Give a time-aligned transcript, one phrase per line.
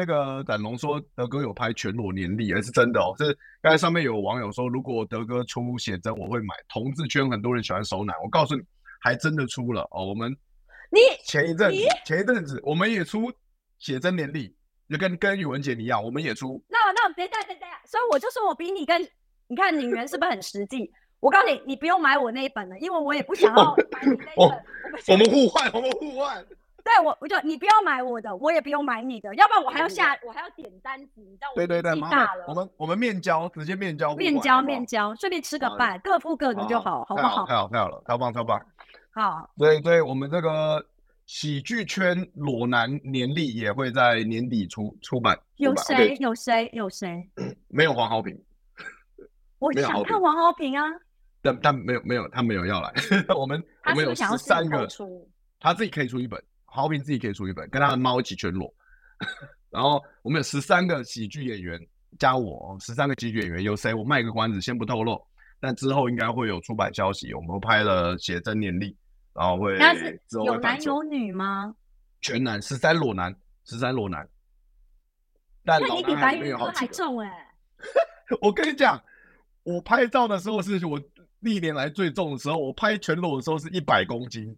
[0.00, 3.12] 那个展龙说德哥有拍全裸年历，也是真的哦。
[3.18, 6.54] 是刚才上面有网友说，如果德哥出写真，我会买。
[6.70, 8.62] 同志圈很多人喜欢手奶，我告诉你，
[8.98, 10.06] 还真的出了哦。
[10.06, 10.34] 我们
[10.90, 13.30] 你前一阵子前一阵子我们也出
[13.78, 14.54] 写真年历，
[14.88, 16.64] 就跟跟宇文姐一样，我们也出。
[16.66, 19.06] 那那等下等下，所以我就说我比你更，
[19.48, 20.90] 你看女人是不是很实际？
[21.20, 24.46] 我告诉你，你不用买我那一本了，因为我也不想要买你那一本。
[24.46, 24.62] 我，
[25.08, 26.42] 我们互换，我们互换。
[26.92, 32.44] 对我，我就你不要买我的，我也不用买你的，要不然我还要下，我还要点单子，你知道我对对对，大了。
[32.48, 37.46] 我们我们面交，直接面交，面交面交，顺便吃个饭，各付各的就好，好不好？
[37.46, 38.60] 太好太好了，超棒超棒。
[39.12, 40.84] 好，对对，我们这个
[41.26, 45.38] 喜剧圈裸男年历也会在年底出出版。
[45.56, 46.16] 有谁？
[46.18, 46.68] 有谁？
[46.72, 47.30] 有谁？
[47.68, 48.36] 没有黄豪平。
[49.60, 50.84] 我想看黄豪平啊。
[51.42, 52.92] 但但没有没有，他没有要来。
[53.36, 54.88] 我们我们有十三个，
[55.60, 56.42] 他自己可以出一本。
[56.70, 58.72] 豪平自己可以出一本，跟他的猫一起全裸。
[59.70, 61.78] 然后我们有十三个喜剧演员
[62.18, 63.92] 加我，十三个喜剧演员有谁？
[63.92, 65.20] 我卖个关子，先不透露。
[65.60, 67.34] 但之后应该会有出版消息。
[67.34, 68.96] 我们拍了写真年历，
[69.34, 69.76] 然后会
[70.26, 71.74] 之后会有男有女吗？
[72.22, 74.26] 全男，十三裸男，十三裸男。
[75.64, 77.46] 但你比白宇哥还重哎、欸！
[78.40, 78.98] 我跟你讲，
[79.62, 80.98] 我拍照的时候是我
[81.40, 84.56] 历年来最重的时候，我拍全裸的时候是一百公斤。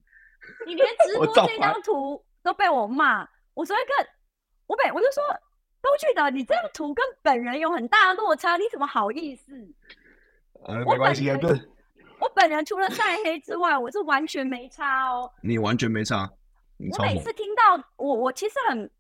[0.66, 4.06] 你连直播这张图都被我骂，我昨天看，
[4.66, 5.22] 我本我就说，
[5.80, 9.52] 都觉得你这张图跟本人有很大的落差，你怎么好意思？
[10.64, 11.50] 呃，没关系啊，对。
[12.20, 15.30] 我本人除了晒黑之外，我是完全没差哦。
[15.42, 16.30] 你完全没差。
[16.78, 17.62] 我每次听到
[17.96, 18.90] 我，我其实很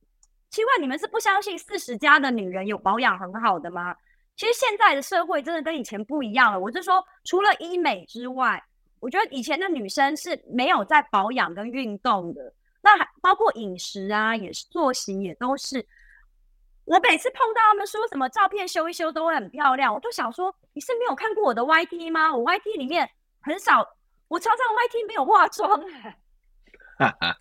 [0.50, 3.94] 奇怪，你们是不相信四十加的女人有保养很好的吗？
[4.36, 6.58] 其实现在的社会真的跟以前不一样了。
[6.58, 8.62] 我是说，除了医美之外。
[9.02, 15.84] 我觉得以前的女生是没有在保养跟运动的，那还包括饮食啊，也是作息也都是。
[16.84, 22.32] 我每次碰到他们说什么照片修一修都会很漂亮，我都想说，你是没有看过我的 YT 吗？
[22.32, 23.84] 我 YT 里面很少，
[24.28, 26.18] 我常常 YT 没有化妆哎。
[26.98, 27.36] 哈哈。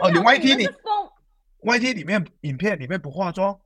[0.00, 0.66] 哦，你 YT 里
[1.60, 3.60] YT 里面影片里面不化妆？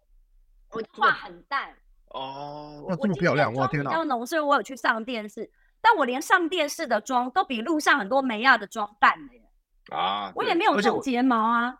[0.70, 1.72] 我化很淡。
[2.08, 3.54] 哦，那，这么漂亮！
[3.54, 3.90] 哇，天哪。
[3.90, 5.48] 比较浓，所以我有去上电视。
[5.88, 9.40] 但我连上电视的妆都比路上很多美亚的妆淡了耶！
[9.96, 11.70] 啊，我也没有种睫毛啊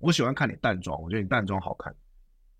[0.00, 0.08] 我。
[0.08, 1.94] 我喜欢看你淡妆，我觉得你淡妆好看。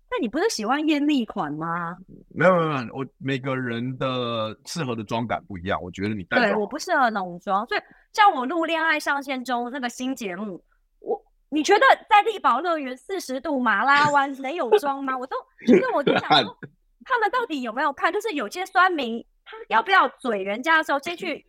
[0.09, 1.97] 那你不是喜欢艳丽款吗？
[2.33, 5.77] 没有没有没有，我每个人的适合的妆感不一样。
[5.81, 6.53] 我觉得你淡妆。
[6.53, 7.81] 对，我不适合浓妆，所以
[8.13, 10.63] 像我录《恋爱上线中》那个新节目，
[10.99, 15.17] 我你觉得在力宝乐园四十度马拉湾 能有妆吗？
[15.17, 15.35] 我都
[15.67, 16.57] 觉得我就想说，
[17.03, 18.13] 他们到底有没有看？
[18.13, 19.25] 就是有些酸民。
[19.53, 21.45] 他要不要嘴人家的时候先去，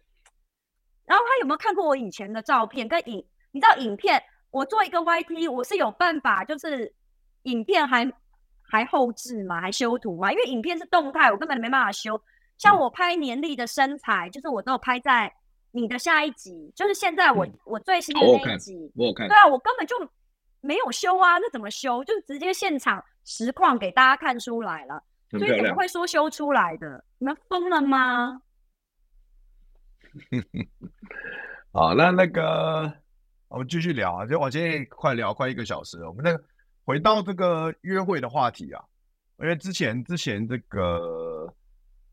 [1.06, 3.26] 然后他有没有看过我以前的照片跟影？
[3.52, 6.94] 你知道影片，我做一个 YT，我是有办法，就是
[7.42, 8.12] 影片还
[8.62, 10.32] 还后置嘛，还修图嘛？
[10.32, 12.20] 因为影片是动态，我根本没办法修。
[12.58, 15.32] 像我拍年历的身材，就是我都有拍在
[15.72, 19.96] 你的下一集，就是现在我、嗯、我最新的那一集，我看，对啊，我根本就
[20.60, 22.02] 没有修啊，那怎么修？
[22.04, 25.02] 就是直接现场实况给大家看出来了。
[25.38, 27.04] 所以怎么会说修出来的？
[27.18, 28.40] 你们疯了吗？
[31.72, 32.92] 好，那那个
[33.48, 36.08] 我们继续聊啊，就我今天快聊快一个小时了。
[36.08, 36.44] 我们那个
[36.84, 38.84] 回到这个约会的话题啊，
[39.40, 41.52] 因为之前之前这个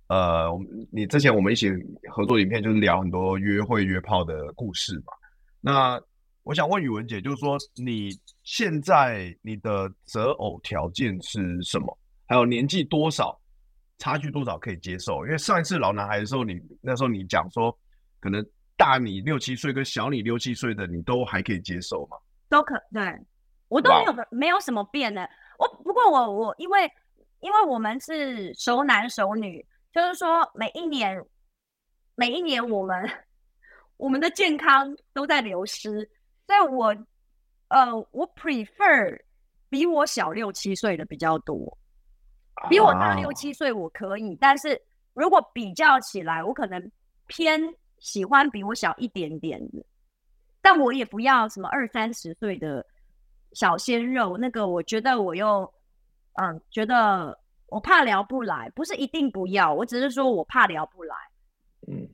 [0.08, 0.50] 呃，
[0.92, 1.70] 你之前我们一起
[2.12, 5.14] 合作影片就是聊很多约会约炮的故事嘛。
[5.60, 6.02] 那
[6.44, 8.10] 我想问宇文姐，就是说你
[8.44, 11.98] 现在你的择偶条件是什么？
[12.32, 13.38] 还有年纪多少，
[13.98, 15.26] 差距多少可以接受？
[15.26, 17.78] 因为上一次老男孩的时候，你那时候你讲说，
[18.22, 18.42] 可能
[18.78, 22.16] 大你六七岁跟小你六七岁的，你都还可以接受吗？
[22.48, 23.20] 都可，对，
[23.68, 25.30] 我都没有没有什么变的。
[25.60, 26.90] 我不过我我因为
[27.42, 31.22] 因为我们是熟男熟女，就是说每一年
[32.16, 33.10] 每一年我们
[33.98, 36.10] 我们的健康都在流失，
[36.48, 36.96] 所以我
[37.68, 39.20] 呃我 prefer
[39.70, 41.78] 比我小六七岁的比较多，
[42.70, 44.82] 比我大六七岁我可以，但是
[45.14, 46.92] 如果比较起来，我可能
[47.28, 47.60] 偏
[48.00, 49.86] 喜欢比我小一点点的。
[50.62, 52.86] 但我也不要什么二三十岁的
[53.54, 55.72] 小鲜肉，那个我觉得我又，
[56.34, 57.38] 嗯，觉得
[57.68, 61.16] 我怕聊不来，不是一定不要，我只是说我怕聊不来，
[61.88, 62.08] 嗯，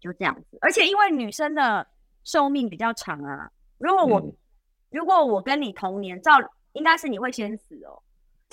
[0.00, 0.58] 就这样子。
[0.60, 1.84] 而且因为女生的
[2.22, 4.32] 寿命比较长啊，如果我、嗯、
[4.90, 6.32] 如果我跟你同年，照
[6.74, 8.00] 应该是你会先死哦。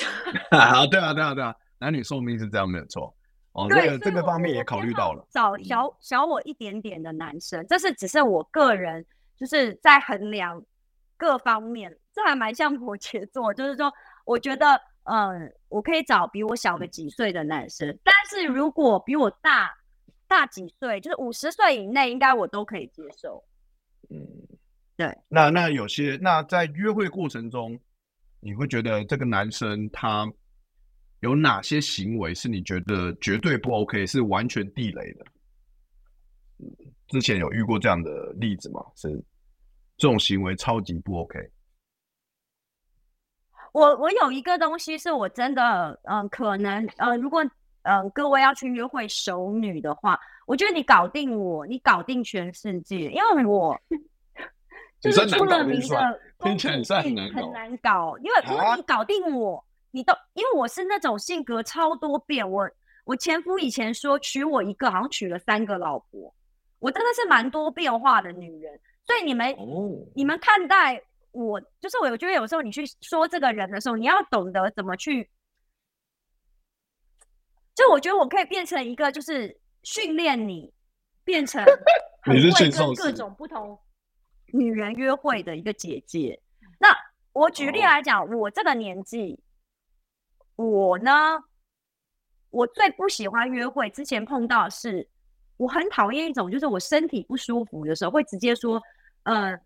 [0.51, 3.15] 啊，对啊，对啊，对啊，男女寿命是这样，没有错。
[3.53, 5.25] 哦，对，这个方面也考虑到了。
[5.29, 9.05] 找小小我一点点的男生，这是只是我个人。
[9.39, 10.61] 就是在衡量
[11.15, 13.53] 各方面，这还蛮像摩羯座。
[13.53, 13.89] 就是说，
[14.25, 19.73] 我觉得，嗯，我可以找比我小个几岁的男生，但是如果比我大
[20.27, 23.41] 大几岁，就是五十岁以内，应该我都可以接受。
[24.09, 24.27] 嗯，
[24.97, 25.17] 对。
[25.29, 27.79] 那那有些，那在约会过程中，
[28.39, 30.25] 你会觉得这个男生他
[31.21, 35.25] 有哪些行为是你觉得绝对不 OK，是完全地雷的？
[37.07, 38.81] 之前有遇过这样的例子吗？
[38.95, 39.09] 是
[39.97, 41.39] 这种行为超级不 OK。
[43.71, 47.43] 我我有一个东西是我真的，嗯，可能，呃，如果，
[47.83, 53.79] 嗯，各位要去约会熟女的话，我觉得你搞定我，你搞定全世界，因为我
[54.99, 62.69] 就是出了名的听起来很难很难搞，因为如果你搞定我，你都因为我是那种性格超多变，我
[63.03, 66.33] 我前夫以前说娶我一个，好像娶了三个老婆。
[66.79, 71.01] 我真的是蛮多变化的女人，所以你们、哦、你们看待
[71.31, 75.29] 我，就是我，我觉得有时候你去说这个人的时候，你要懂得怎么去，
[77.75, 80.71] 就我觉得我可以变成一个，就是训练你
[81.25, 81.61] 变成
[82.23, 83.77] 很会跟各种不同
[84.53, 86.41] 女人约会的一个姐姐。
[86.79, 86.89] 那
[87.33, 89.39] 我举例来讲，哦、我这个年纪，
[90.55, 91.37] 我呢，
[92.49, 95.07] 我最不喜欢约会，之前碰到的是。
[95.57, 98.81] 我很讨厌一种，就是我身体不舒服的时候，会直接说，
[99.23, 99.59] 呃，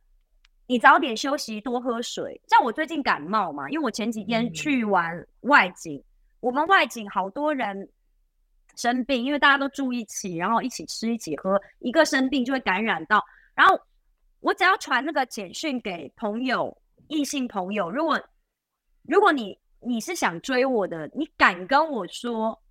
[0.65, 2.41] 你早点休息，多喝水。
[2.47, 6.03] 像我最近感冒嘛，因为我前几天去玩外景，嗯、
[6.39, 7.87] 我们外景好多人
[8.75, 13.23] 生病，因为大家都住一起，然后一起吃一起喝，一个生病就会感染到。
[13.53, 13.79] 然后
[14.43, 18.21] 我只要传那个简讯给朋友，异性朋友，如果
[19.03, 22.61] 如果你你是想追我的，你敢跟我说。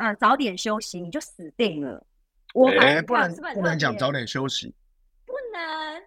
[0.00, 2.06] 嗯，早点休息你就死定了。
[2.54, 4.74] 我哎、欸，不然不能讲早点休息，
[5.26, 6.02] 不能。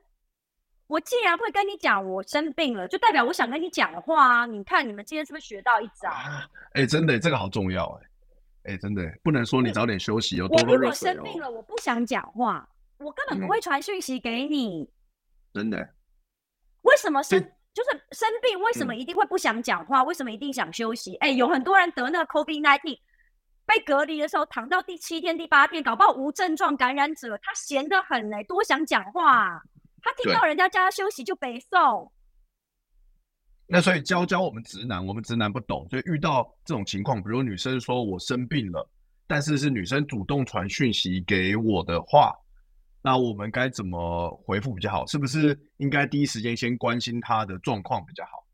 [0.88, 4.46] 我既然会跟你讲我生病了，就代表我想跟你讲话啊。
[4.46, 6.10] 你看你们今天是不是学到一招？
[6.10, 8.08] 哎、欸，真的，这个好重要哎。
[8.64, 11.12] 哎、欸，真的，不能说你早点休息，有多喝热水。
[11.12, 12.68] 我如果生病了，我不想讲话，
[13.04, 14.84] 我根本不会传讯息给你。
[14.84, 14.90] 嗯、
[15.54, 15.78] 真的？
[16.82, 17.40] 为什么生
[17.74, 18.60] 就是生病？
[18.60, 20.02] 为什么一定会不想讲话？
[20.02, 21.16] 嗯、为什么一定想休息？
[21.16, 23.00] 哎、欸，有很多人得那个 COVID-19。
[23.64, 29.62] 被隔离的时候，躺到第七天、第八天，搞不好无症状感染者，他闲得很呢，多想讲话。
[30.02, 32.12] 他听到人家叫他休息就北送。
[33.68, 38.86] 那所以教教我们直男，我们直男不懂，所以遇到这种情况，比如女生说我生病了，
[39.28, 42.36] 但是是女生主动传讯息给我的话，
[43.04, 45.06] 那我们该怎么回复比较好？
[45.08, 48.46] 是不是应该第一时间先关心他的状况比较好？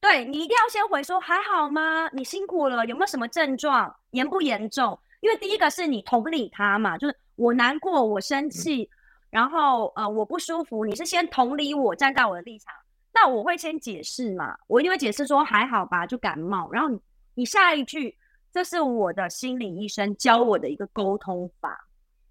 [0.00, 2.08] 对，你一定要先回说还好吗？
[2.12, 3.94] 你辛苦了，有没有什么症状？
[4.10, 4.98] 严不严重？
[5.20, 8.88] 因为第一个是你同理他嘛，就是我难过，我生气，嗯、
[9.30, 12.74] 然后呃我不舒服，你是先同理我，站在我的立场，
[13.14, 16.68] 那我会先解释嘛，我一定会解释说还好吧，就感冒。
[16.72, 16.98] 然后你
[17.34, 18.18] 你下一句，
[18.50, 21.78] 这是我的心理医生教我的一个沟通法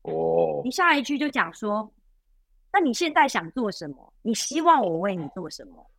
[0.04, 0.62] 哦。
[0.64, 1.92] 你下一句就讲说，
[2.72, 4.14] 那你现在想做什么？
[4.22, 5.92] 你希望我为你做什么？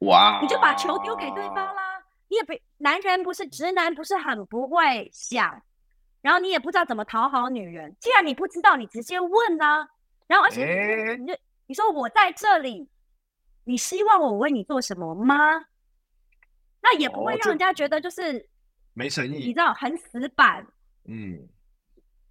[0.00, 0.38] 哇！
[0.40, 2.02] 你就把球丢给对方啦。
[2.28, 5.62] 你也不，男人不是直男，不是很不会想，
[6.22, 7.94] 然后你也不知道怎么讨好女人。
[8.00, 9.88] 既然你不知道，你直接问啊。
[10.26, 12.88] 然后而且你就、欸、你说我在这里，
[13.64, 15.36] 你希望我为你做什么吗？
[16.80, 18.42] 那也不会让人家觉得就是、哦、
[18.94, 20.66] 没诚意，你知道很死板。
[21.04, 21.46] 嗯，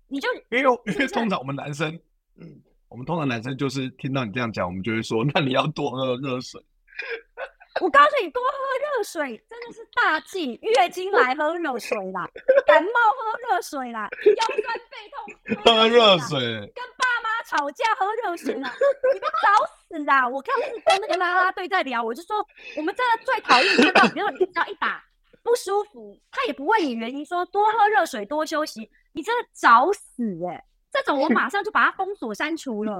[0.10, 1.94] 你就因为因为通常我们男生，
[2.40, 6.62] 嗯，我们通常男生就是听到你这样讲，我们就会说，那你要多喝热水。
[7.80, 10.60] 我告诉你，多喝热水真的是大忌。
[10.62, 12.28] 月经来喝热水啦，
[12.66, 16.40] 感冒喝热水啦，腰酸背痛喝 热水，
[16.76, 18.74] 跟爸妈吵架喝热水啦！
[19.14, 20.28] 你们找死啦！
[20.28, 25.02] 我刚是跟那个啦啦队在聊，我就说我们真的最讨厌看到，比如说你只要一打
[25.42, 30.66] 不舒服，他也不问你原因，说多喝热水，多休息，你真的找死哎、欸！
[30.92, 33.00] 这种我 马上就把它封锁删除了，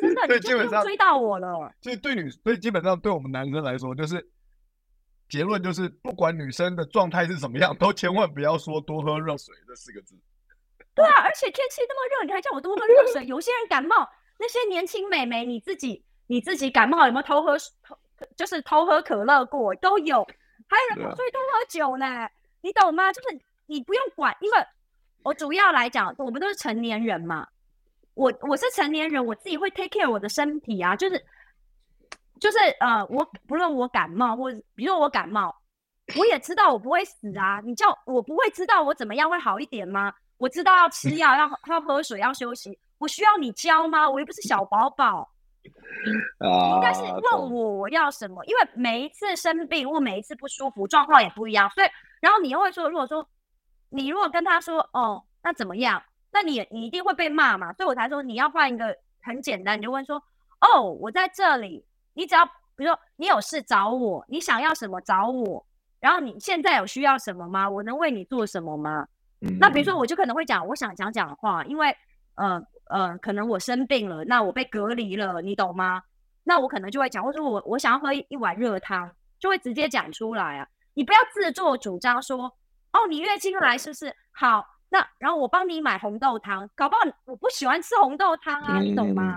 [0.00, 1.72] 真的你就不用追到我了。
[1.80, 4.28] 所以对女，所以基本上对我们男生来说，就是
[5.28, 10.16] 结论就是，不管女生的状态是什么样，都千万不要说多喝热水这四个字。
[10.94, 13.24] 对啊，而且天气那么热，你还叫我多喝热水？
[13.26, 14.08] 有些人感冒，
[14.38, 17.96] 那些年轻美眉，你自己你自己感冒有没有偷喝偷
[18.36, 19.74] 就是偷喝可乐过？
[19.76, 20.26] 都有，
[20.68, 22.30] 还有人不会偷喝酒呢，啊、
[22.62, 23.12] 你懂吗？
[23.12, 24.58] 就是你不用管，因为
[25.22, 27.46] 我主要来讲，我们都是成年人嘛。
[28.14, 31.24] 我我是成年人，我自己会 take care 我的身体啊，就是
[32.40, 35.54] 就是呃，我不论我感冒或者比如说我感冒，
[36.16, 37.60] 我也知道我不会死啊。
[37.64, 40.12] 你叫我不会知道我怎么样会好一点吗？
[40.38, 42.78] 我知道要吃药，要要喝水，要休息。
[42.98, 44.08] 我需要你教吗？
[44.08, 45.28] 我又不是小宝宝。
[46.40, 51.68] 你应该是问我我要什么，因为每一次生病或每一次不舒服，状况也不一样。
[51.70, 51.88] 所以，
[52.20, 53.28] 然后你又会说，如果说
[53.90, 56.02] 你如果跟他说哦，那怎么样？
[56.30, 57.72] 那你你一定会被骂嘛。
[57.72, 60.22] 所以我才说你要换一个很简单，你就问说
[60.60, 62.44] 哦，我在这里，你只要
[62.76, 65.66] 比如说你有事找我，你想要什么找我，
[66.00, 67.68] 然后你现在有需要什么吗？
[67.68, 69.06] 我能为你做什么吗？
[69.60, 71.96] 那比如说，我就可能会讲，我想讲讲话，因为，
[72.34, 76.02] 呃呃，可能我生病了，那我被隔离了，你懂吗？
[76.42, 80.66] 那我可能就会讲，或者我我想要喝一碗热汤，就会直接讲出来啊。
[80.94, 82.52] 你不要自作主张说，
[82.98, 84.14] 哦，你月经来是不是？
[84.32, 89.36] 好，那然后我帮你买红豆汤，搞不好我不喜欢吃红豆汤啊，你懂吗？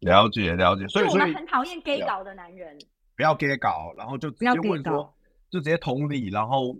[0.00, 2.78] 了解了解，所以我们很讨厌 gay 搞的男人，
[3.16, 5.14] 不要 gay 搞，然后就直接问说，
[5.50, 6.76] 就直接同理，然后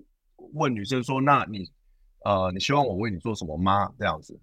[0.55, 1.71] 问女生说，那你。
[2.25, 3.89] 呃，你希望我为你做什么吗？
[3.97, 4.39] 这样子，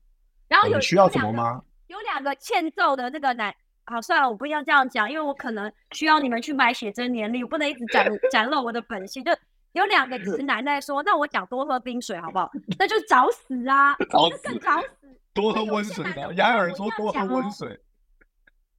[0.48, 1.62] 然后有、呃、需要什么吗？
[1.88, 9.22] 有两个欠揍的那个男，好，算了，我不要这样讲，因为我可能需要你们去买写真年历，我不能一直展 展露我的本性。
[9.26, 9.32] 就
[9.76, 12.50] 有两个 直男在说，那我讲多喝冰水好不好？
[12.80, 13.96] 那就找死啊！
[14.10, 14.88] 找死，更找死！
[15.34, 17.80] 多喝温水的，亚尔说多喝温水。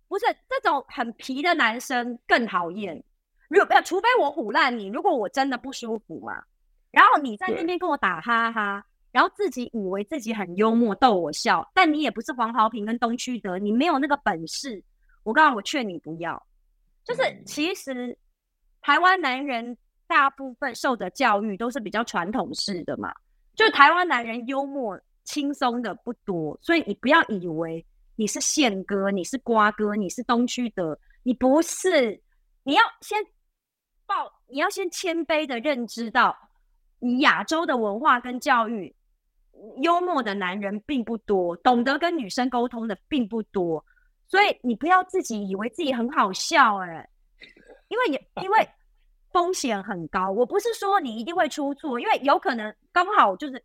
[0.08, 3.02] 不是这种很皮的男生更讨厌。
[3.48, 6.42] 如果除非我唬烂你，如果我真的不舒服嘛。
[6.90, 14.82] 然后你在那边跟我打哈哈，然后自己以为自己很幽默逗我笑，但你也不是黄豪平跟东区德，你没有那个本事。
[15.24, 16.42] 我告诉你，我劝你不要。
[17.04, 18.16] 就是其实
[18.80, 19.76] 台湾男人
[20.06, 23.12] 大部分受的教育都是比较传统式的嘛，
[23.54, 27.84] 就台湾男人幽默轻松的不多，所以你不要以为
[28.14, 32.20] 你是宪哥，你是瓜哥，你是东区的，你不是。
[32.62, 33.18] 你要先
[34.06, 36.36] 抱，你要先谦卑的认知到。
[36.98, 38.92] 你亚洲的文化跟教育，
[39.82, 43.84] 幽默的男人并不多，懂得跟女生沟通的并不多，
[44.26, 47.08] 所以你不要自己以为自己很好笑哎、
[47.88, 48.68] 因为也因为
[49.36, 50.30] 风险很高。
[50.30, 53.62] 我不是说你一定会出错，因为有可能刚好就是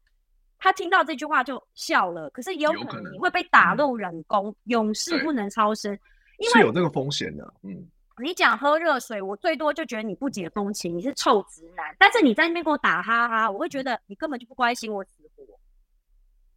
[0.60, 5.98] 他听到这句话就笑了，可是也有可能你会被打入冷宫，永世不能超生，
[6.40, 7.88] 因为是有这个风险的，嗯。
[8.22, 11.96] 你讲喝热水，我最多就觉得你不解风情，你是臭直男。
[11.98, 15.44] 但是你在那边给我打哈哈，我会觉得你根本就不关心我死活。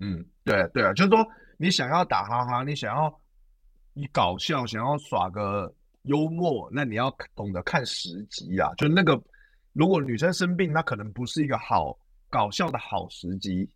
[0.00, 1.25] 嗯，对对啊，就是说
[1.56, 3.21] 你想要打哈哈，你想要
[3.94, 5.73] 你搞笑，想要耍个
[6.05, 8.73] 幽默，那你要懂得看时机啊。
[8.79, 9.21] 就那个，
[9.73, 11.99] 如果女生生病，那可能不是一个好
[12.31, 13.69] 搞笑的好时机，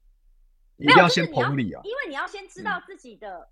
[0.76, 1.82] 一定要先同理啊。
[1.84, 3.48] 因为你要先知道自己的、嗯、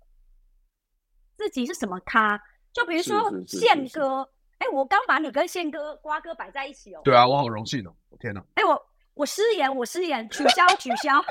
[1.37, 2.41] 自己是什么咖。
[2.73, 4.21] 就比如说宪哥，
[4.59, 7.01] 哎、欸，我刚把你跟宪哥、瓜哥摆在一起哦。
[7.03, 7.95] 对啊，我好荣幸哦！
[8.09, 8.39] 我天哪！
[8.53, 11.19] 哎、欸，我我失言，我失言，取消取消。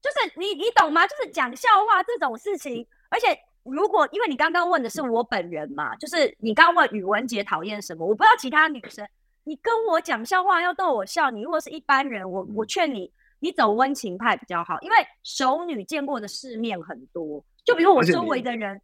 [0.00, 1.04] 就是你你懂吗？
[1.08, 9.06] 就是讲笑话这种事情，而且如果因为你刚刚问的是我本人嘛，就是你刚问宇文杰讨厌什么，我不知道其他女生，
[9.44, 18.80] 你跟我讲笑话要逗我笑，你如果是一般人，我我劝你你走温情派比较好，因为熟女见过的世面很多，就比如我周围的人。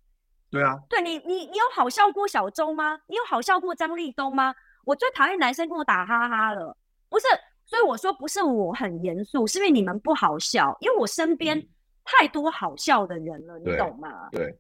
[0.49, 3.01] 对啊，对你，你你有好笑过小周吗？
[3.09, 4.55] 你有好笑过张立东吗？
[4.85, 6.75] 我最讨厌男生跟我打哈哈了，
[7.09, 7.27] 不是，
[7.65, 11.61] 所以我说不是我很严肃，是因为你们不好笑，因为我身边
[12.05, 14.29] 太多好笑的人了，嗯、你懂吗？
[14.31, 14.57] 对，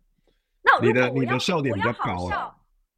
[0.80, 2.54] 你的你的笑点比较高啊，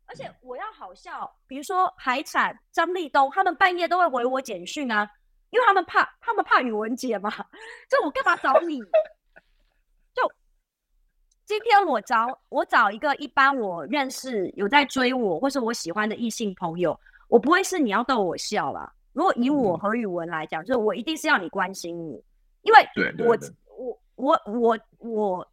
[0.07, 5.11] 而且我要好笑，比如说海产、张立东，他们半夜都会回我简讯啊，
[5.51, 7.31] 因为他们怕他们怕宇文姐嘛，
[7.91, 8.81] 就我干嘛找你？
[10.15, 10.31] 就
[11.45, 18.93] 今天我找我找一个一般我认识有在追我或是我喜欢的异性朋友，我不会是你要逗我笑啦。
[19.13, 22.23] 如果以我和宇文来讲，就是我一定是要你关心我，
[22.63, 22.89] 因为
[23.27, 23.37] 我
[23.77, 25.53] 我我我我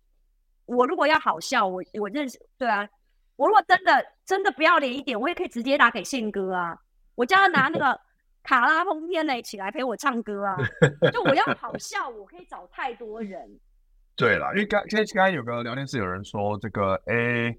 [0.65, 2.87] 我如果要好笑，我我认识对啊，
[3.35, 6.77] 我如果真的真的不要脸一点，我也可以直接打给宪哥啊，
[7.15, 7.99] 我叫他拿那个
[8.43, 10.55] 卡拉风天雷起来陪我唱歌啊，
[11.11, 13.59] 就我要好笑，我可以找太多人。
[14.15, 17.53] 对了，因为刚刚刚才有个聊天室有人说这个，哎，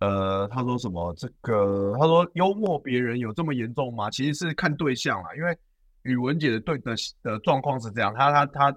[0.00, 1.14] 呃，他说什么？
[1.14, 4.10] 这个他说幽默别人有这么严重吗？
[4.10, 5.56] 其实是看对象啦，因为
[6.02, 8.76] 宇文姐的对的的状况是这样，她她她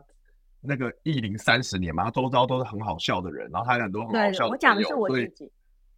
[0.64, 5.52] 那个艺龄三十年嘛，她周遭都是很好笑的人，然后他有很多很好笑的朋友，我讲的是我自己。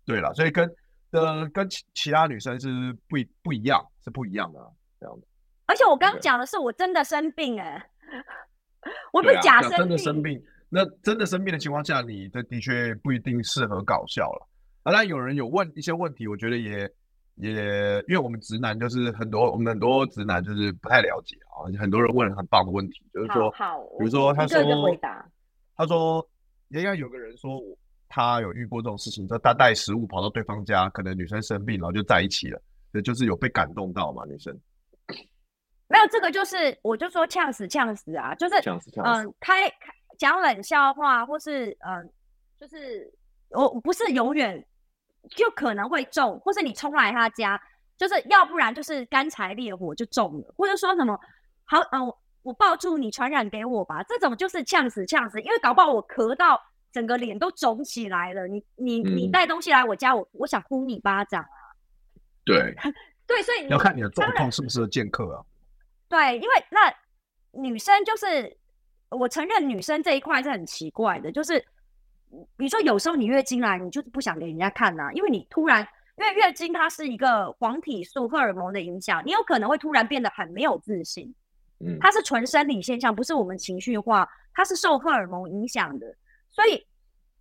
[0.06, 0.70] 对了，所以跟
[1.12, 4.60] 呃跟其其他女生是不一不一样，是不一样的
[5.00, 5.28] 这样的。
[5.66, 7.90] 而且我刚刚讲的是我真的生病哎、欸，
[9.12, 10.44] 我不是假生病，真的生病。
[10.70, 14.48] 那真的生病的情况下，你的的确不一定适合搞笑了。
[14.84, 16.92] 啊，当然有人有问一些问题，我觉得也
[17.36, 17.54] 也，
[18.08, 21.68] 因为我们直男就是很多，我们很多直男就是不太了解啊。
[21.80, 25.26] 很多人问很棒的问题，就是说，好，比如说他说，回答
[25.76, 26.26] 他说，
[26.70, 27.62] 应该有个人说，
[28.08, 32.62] 他有遇过这种事情，就他带食物跑到对方家，可能女生生病，然后就在一起了，
[32.92, 34.58] 对，就是有被感动到嘛，女生。
[35.88, 39.94] 没有这个，就是我就说呛死呛死啊，就是呛死呛死，嗯，开开。
[40.18, 42.04] 讲冷笑话，或是嗯、呃，
[42.58, 43.14] 就是
[43.50, 44.66] 我不是永远
[45.30, 47.62] 就可能会中，或是你冲来他家，
[47.98, 51.20] 就是要不然就是干柴烈火就中了，或者说什么
[51.64, 61.74] 好，嗯、呃，我抱住你传染给我吧，这种就是呛死呛死，因为搞不好我咳到整个脸都肿起来了，你你你带东西来我家，我我想呼你巴掌啊，
[62.44, 62.76] 对
[63.28, 65.44] 对，所以要看你的状况是不是见客啊，
[66.08, 66.94] 对，因为那
[67.60, 68.58] 女生就是。
[69.12, 71.64] 我承认女生这一块是很奇怪的，就是
[72.58, 75.88] 比如说有时候你月经来，你就是不想给人家看呐、啊，因为你突然，
[76.18, 81.34] 因为月经它是一个黄体素荷尔蒙的影响，你有可能会突然变得很没有自信。
[81.80, 86.08] 嗯，它是纯生理现象，不是我们情绪化，它是受荷尔蒙影响的，
[86.50, 86.86] 所以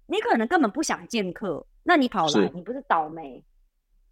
[0.07, 3.45] 你可能根本不想见客，那你跑来，你不是倒霉？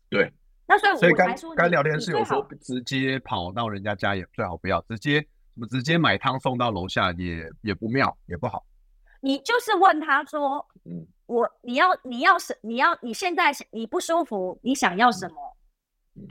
[0.09, 0.33] 对，
[0.67, 5.27] 那所以所以刚刚聊天室有说直接跑到人家家也最好不要直接。
[5.55, 8.65] 怎么直接买汤送到楼下也也不妙，也不好。
[9.25, 15.57] 你就是问他说：“嗯，我你要你要什你要你现在你不舒服，你想要什么？
[16.17, 16.27] 嗯，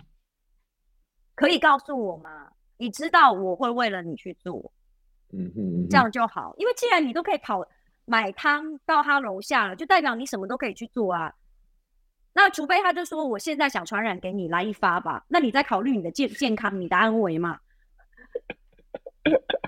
[1.36, 2.52] 可以告诉我吗？
[2.76, 4.74] 你知道我会为了你去做，
[5.32, 6.54] 嗯嗯，这样就好。
[6.58, 7.66] 因为既然你都可以跑
[8.04, 11.34] 买汤到他楼下了，就代表你什么都可以去做啊。
[12.34, 15.24] 那除非他就说我现在想传染给你，来一发吧。
[15.30, 17.60] 那你在考虑你的健健康，你的安危嘛？”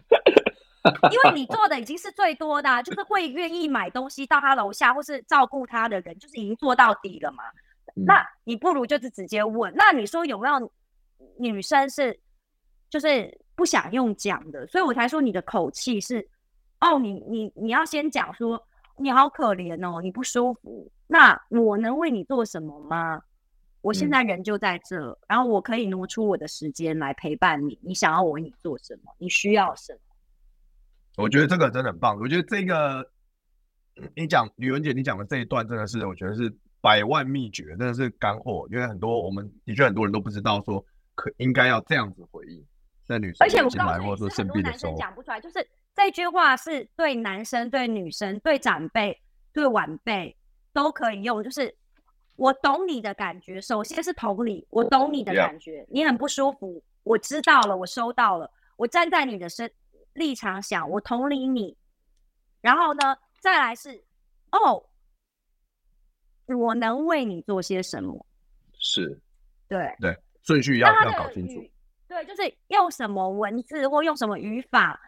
[1.11, 7.43] 因为你做的已经是最多的，啊，就是会愿意买东西到他楼下，或是照顾他的人，就是已经做到底了嘛。
[7.95, 9.73] 嗯、那你不如就是直接问。
[9.75, 10.71] 那你说有没有
[11.37, 12.19] 女生是
[12.89, 14.67] 就是不想用讲的？
[14.67, 16.27] 所以我才说你的口气是
[16.81, 18.61] 哦，你你你要先讲说
[18.97, 23.21] 你好可怜哦，你不舒服，那我能为你做什么吗？
[23.81, 27.79] 我现在人就在这，嗯、然后我可以挪出我的时间来陪伴你。
[27.81, 29.13] 你想要我为你做什么？
[29.17, 29.99] 你需要什么？
[31.17, 32.17] 我觉得这个真的很棒。
[32.19, 33.09] 我觉得这个
[34.15, 38.67] 你讲宇文姐，你讲的这一段真的是，我觉得是百万秘诀，真的是干货。
[38.71, 42.65] 因为很多我们的确很多人都不知道说可应该要这样子回应
[43.05, 45.39] 在女生进来或者说生病的时候，讲不出来。
[45.39, 49.21] 就是这句话是对男生、对女生、对长辈、
[49.51, 50.35] 对晚辈
[50.71, 51.75] 都可以用，就是。
[52.35, 59.69] 我懂你的感觉，首先是同理，我懂你的感觉，你很不舒服，我知道了，我收到了，我站在你的身
[60.13, 61.77] 立场想，我同理你，
[62.61, 64.03] 然后呢，再来是，
[64.51, 64.85] 哦，
[66.47, 68.25] 我能为你做些什么？
[68.79, 69.19] 是，
[69.67, 71.63] 对对，顺序要要搞清楚，
[72.07, 74.99] 对，就是用什么文字或用什么语法，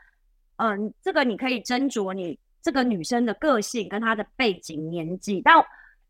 [0.58, 5.66] 嗯，这个你可以斟酌你这个女生的个性跟她的背景年纪，但。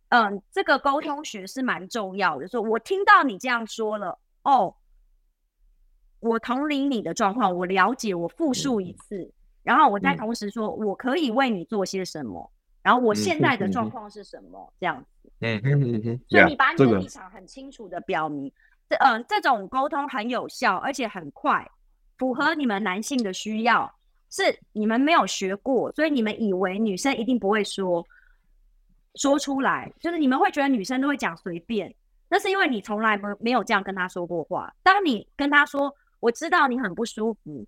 [0.09, 2.47] 嗯，这个沟通学是蛮重要的。
[2.47, 4.73] 说，我听到你这样说了，哦，
[6.19, 12.51] 我同理你的状况，我了解，我复述一次，嗯、然后我再同时说，嗯、我可以为你做些什么，
[12.81, 15.31] 然后我现在的状况是什么，嗯、这样子。
[15.39, 16.21] 嗯嗯嗯嗯。
[16.27, 18.51] 所以你把你的立场很清楚的表明，
[18.89, 21.69] 这嗯，这种沟通很有效，而且很快，
[22.17, 23.93] 符合你们男性的需要，
[24.29, 28.05] 是你们没有学过，所以你们以为女生一定不会说。
[29.17, 31.95] 说出来，就是你们会觉得女生都会讲随便，
[32.27, 34.75] 那是因为你从来没没有这样跟他说过话。
[34.83, 37.63] 当你跟他说，我知道你很不舒服，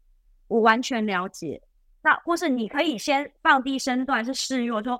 [0.47, 1.61] 我完全了解，
[2.01, 4.99] 那或是你可以先放低身段，是示弱，说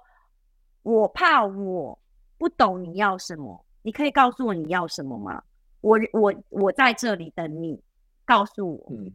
[0.84, 1.98] 我怕我
[2.38, 5.42] 不懂你要什么，你可以告诉我你要什么吗？
[5.82, 7.82] 我我我在这里等你，
[8.26, 8.88] 告诉我。
[8.92, 9.12] 嗯，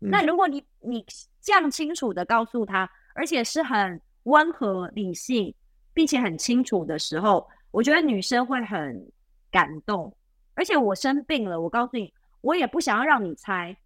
[0.00, 1.02] 嗯，那如果你你
[1.40, 4.00] 这样清楚的告诉他，而且是很。
[4.24, 5.54] 温和、理性，
[5.94, 9.10] 并且很清楚的时候，我觉得女生会很
[9.50, 10.14] 感动。
[10.52, 13.76] 而且我生病了，我告诉你，我也不想要让你猜。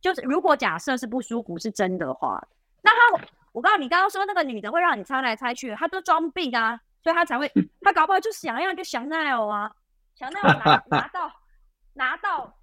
[0.00, 2.40] 就是如果假设是不舒服是真的话，
[2.82, 7.50] 那他，我告诉你，刚刚说那个女的会让你猜来猜去，她都装病啊，所以她才会，
[7.82, 9.72] 她搞不好就想要就香奈儿啊，
[10.14, 11.32] 香奈儿拿 拿到
[11.94, 12.56] 拿到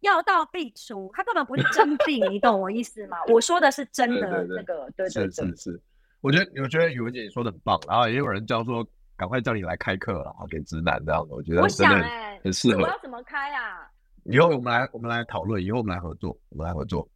[0.00, 3.18] 药到病除，她根本不是真病，你懂我意思吗？
[3.28, 5.80] 我说的是真的那个，对对对，是是是，
[6.20, 8.84] 我觉得我觉得语文姐你说的很棒，然后也有人叫说
[9.16, 12.04] 赶快叫你来开课了，给直男这样子，我觉得真的
[12.42, 12.82] 很适合。
[12.82, 13.88] 我要怎么开啊？
[14.24, 15.62] 以后我们来，我们来讨论。
[15.62, 17.08] 以后我们来合作，我们来合作，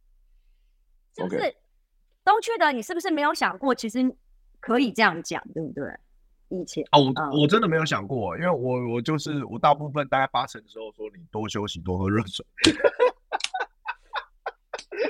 [1.15, 1.55] 是不是？
[2.23, 3.99] 东区的你是不是没有想过，其实
[4.59, 5.85] 可以这样讲，对不对？
[6.49, 12.45] 以前啊，我、嗯、我真的没有想过，因为我我就是我大部分大概八成的时候说，你多休息，多喝热水。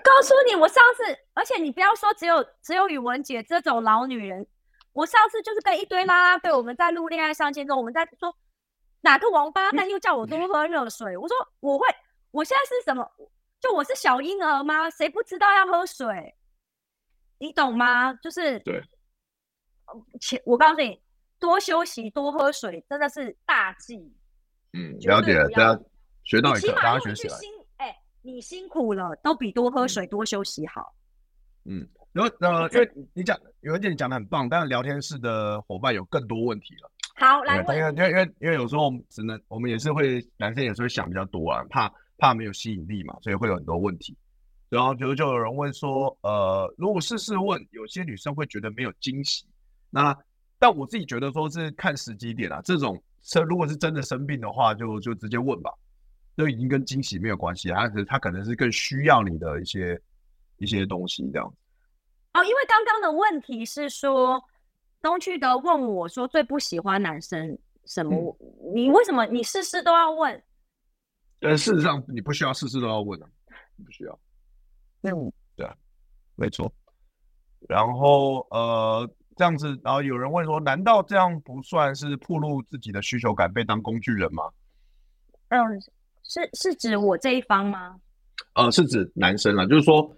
[0.03, 1.03] 告诉你，我上次，
[1.33, 4.45] 而且你不要说只有只有宇文姐这种老女人，
[4.93, 8.35] 我上次就是跟一堆啦啦队，我们在录恋爱相亲中，我们在说。
[9.05, 11.15] 哪个王八蛋又叫我多喝热水？
[11.15, 11.85] 我说我会，
[12.31, 13.07] 我现在是什么？
[13.61, 14.89] 就我是小婴儿吗？
[14.89, 16.35] 谁不知道要喝水？
[17.37, 18.11] 你懂吗？
[18.15, 18.83] 就是对，
[20.19, 20.99] 前我告诉你，
[21.39, 23.95] 多休息，多喝水，真的是大忌。
[24.73, 25.79] 嗯，了解了，大家
[26.23, 27.37] 学到一个，大家学起来。
[27.77, 30.95] 哎、欸，你辛苦了，都比多喝水、嗯、多休息好。
[31.65, 36.89] 嗯，然后呃，因为你讲有一点你讲的很棒，但是聊天室的伙伴有更多问题了。
[37.17, 37.77] 好，来问。
[37.77, 44.15] 因为因为因为因为有时候我们只能，我们也是会，男生也是会想比较多啊，怕怕没有吸引力嘛，所以会有很多问题。
[44.67, 49.45] 然后就就有人问说，呃，如果试试问，有些女生会觉得没有惊喜。
[49.89, 50.13] 那
[50.59, 55.71] 但我自己觉得说是看时机点啊，这种生如果是真的生病的话，就就直接问吧，
[56.35, 59.97] 就已经跟惊喜没有关系，他是他可能是更需要你的一些
[60.57, 61.47] 一些东西这样。
[62.33, 64.43] 哦，因为刚刚的问题是说。
[65.05, 68.35] 东区的问我说：“最不喜欢男生什么？
[68.41, 70.41] 嗯、你为什么你事事都要问？”
[71.39, 73.29] 但事实上，你不需要事事都要问啊，
[73.85, 74.19] 不需要。
[75.03, 75.75] 嗯，对啊，
[76.35, 76.73] 没错。
[77.69, 84.49] 然后呃，这样子，然后有人问说：“难道这样不算是暴露自己的需求感，被当工具人吗？”
[85.49, 85.59] 嗯，
[86.23, 87.99] 是是指我这一方吗？
[88.55, 90.11] 呃，是指男生啊，就是说。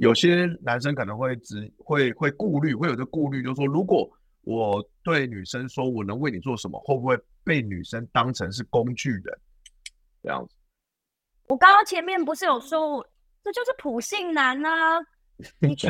[0.00, 4.10] 有些男生可能会只会会顾虑，会有这顾虑，就是说，如果
[4.40, 9.38] 我对女生说我能为你做什么，会不会被女生当成是工具人？
[10.22, 10.54] 这样子。
[11.48, 13.06] 我刚刚前面不是有说，
[13.44, 14.98] 这就是普信男啊！
[15.58, 15.76] 你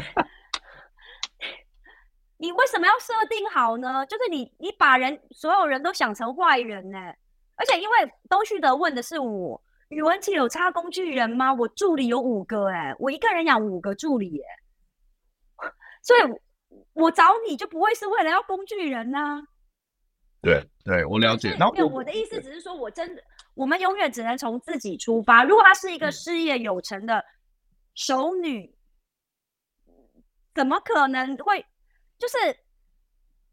[2.36, 4.04] 你为什么要设定好呢？
[4.06, 6.98] 就是你你把人所有人都想成坏人呢？
[7.54, 9.62] 而且因为东旭德问的是我。
[9.90, 11.52] 语文姐有差工具人吗？
[11.52, 15.66] 我助理有五个哎、欸，我一个人养五个助理耶、欸，
[16.02, 16.20] 所以
[16.92, 19.42] 我找你就不会是为了要工具人呐、啊。
[20.40, 21.56] 对对，我了解。
[21.58, 23.22] 然后我的意思只是说，我真的，
[23.54, 25.42] 我们永远只能从自己出发。
[25.42, 27.24] 如果她是一个事业有成的
[27.94, 28.72] 熟女，
[29.88, 29.92] 嗯、
[30.54, 31.66] 怎么可能会？
[32.16, 32.36] 就是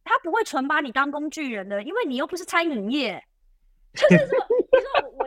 [0.04, 3.24] 她不会纯把你当工具人的，因为你又不是餐饮业。
[3.94, 4.38] 就是说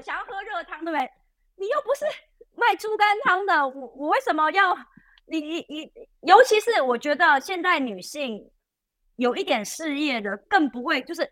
[0.01, 1.11] 我想要喝热汤，对不对？
[1.57, 2.07] 你又不是
[2.57, 4.75] 卖猪肝汤的，我我为什么要
[5.27, 5.93] 你你你？
[6.23, 8.51] 尤其是我觉得现在女性
[9.17, 11.31] 有一点事业的，更不会就是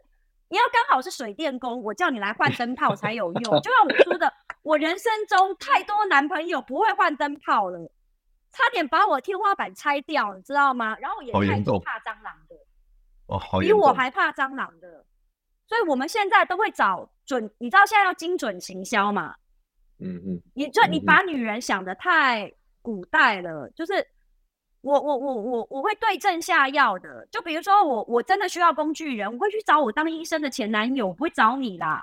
[0.51, 3.43] 你要刚好是水电工，我叫你来换灯泡才有用。
[3.63, 4.31] 就像我说的，
[4.63, 7.91] 我人生中太多男朋友不会换灯泡了，
[8.53, 10.95] 差点把我天花板拆掉，你知道吗？
[11.01, 12.57] 然后也太怕蟑螂的，
[13.29, 15.07] 哦，好，比我还怕蟑螂的。
[15.67, 19.35] 所以我们现在都会找准，你知道现在要精准行销嘛？
[20.01, 23.93] 嗯嗯，你就你把女人想的太古代了，就是
[24.81, 27.29] 我我我我我会对症下药的。
[27.31, 32.03] 就比如说我我真的需要工具人，我会去找我当医生的前男友，我不会找你啦。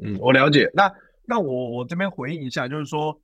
[0.00, 0.68] 嗯，我了解。
[0.74, 0.92] 那
[1.24, 3.18] 那我我这边回应一下，就是说，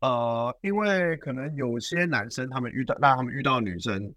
[0.00, 4.14] 呃，因为可能有些男生他们遇到，那他们遇到女生，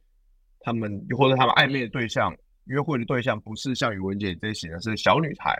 [0.59, 2.35] 他们或者他们暧昧的对象。
[2.65, 5.57] 约会的对象不是像宇文姐这些的，是小女孩。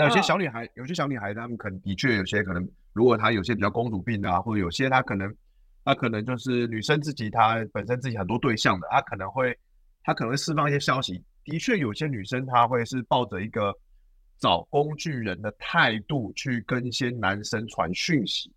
[0.00, 5.34] 那有些小女孩，有些小女孩，她们可能的确有些可能，如果她有些比较公主病啊，或者有些她可能，
[5.84, 9.54] 她可能就是女生自己，她本身自己很多对象的，她可能会，
[10.02, 11.22] 她可能会释放一些消息。
[11.44, 13.74] 的确，有些女生她会是抱着一个
[14.38, 18.50] 找工具人的态度去跟一些男生传讯息。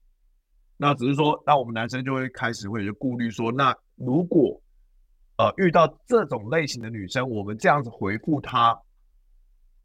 [0.77, 4.59] 那只是说，那我们男生就会开始会有些顾虑，说，那如果。
[5.35, 8.79] 呃，遇到这种类型的女生，我们这样子回复她，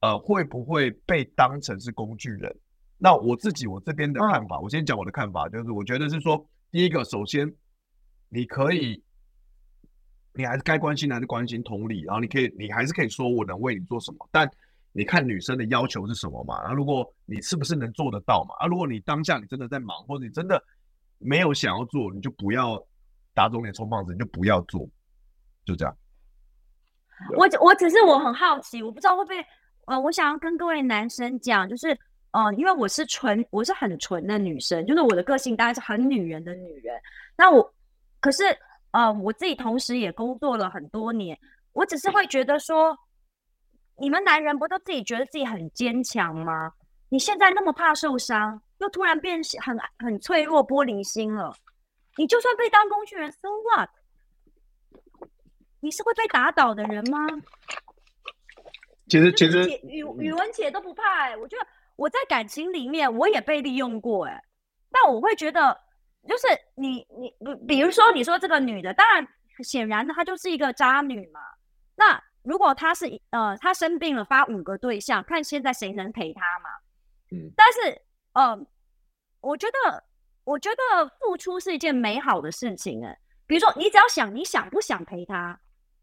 [0.00, 2.54] 呃，会不会被当成是工具人？
[2.98, 7.52] 那我自己我这边的看法，嗯、我先讲我的看法，就是我觉得是说，第一个，首先
[8.28, 9.02] 你可以
[10.34, 14.48] 你还是该关心还是关心，同理，然后你可以，你还是可以说我能为你做什么，但
[14.92, 16.56] 你看女生的要求是什么嘛？
[16.56, 18.54] 啊，如果你是不是能做得到嘛？
[18.58, 20.62] 啊，如果你当下你真的在忙，或者你真的
[21.18, 22.80] 没有想要做，你就不要
[23.34, 24.88] 打肿脸充胖子，你就不要做，
[25.64, 25.96] 就这样。
[27.36, 29.36] 我我只是我很好奇，我不知道会不会，
[29.88, 31.98] 呃，我想要跟各位男生讲，就是。
[32.30, 36.94] 呃，因为我是纯，我是很纯的女生，就是我的个性当然是很女人的女人。
[37.34, 37.74] 那我，
[38.20, 38.44] 可是，
[38.90, 41.36] 呃，我自己同时也工作了很多年，
[41.72, 42.94] 我只是会觉得说，
[43.96, 46.70] 你们男人不都自己觉得自己很坚强吗？
[47.08, 51.56] 你现在那么怕受伤，又突然变很很脆弱、玻璃心了，
[52.18, 53.88] 你就算被当工具人，so what？
[55.80, 57.26] 你是会被打倒的人吗？
[59.08, 61.66] 其实，其实语语文姐都不怕哎、欸，我觉得。
[61.98, 64.40] 我在感情里面，我也被利用过哎，
[64.88, 65.76] 但我会觉得，
[66.28, 67.34] 就是你你
[67.66, 69.26] 比如说你说这个女的，当然
[69.64, 71.40] 显然她就是一个渣女嘛。
[71.96, 76.70] 那如果她是呃她生病了发五个对象，看现在谁能陪她嘛？
[77.32, 78.00] 嗯，但是
[78.34, 78.56] 呃，
[79.40, 80.04] 我觉得
[80.44, 83.18] 我觉得付出是一件美好的事情哎。
[83.48, 85.58] 比如说你只要想你想不想陪她，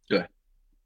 [0.09, 0.29] 对，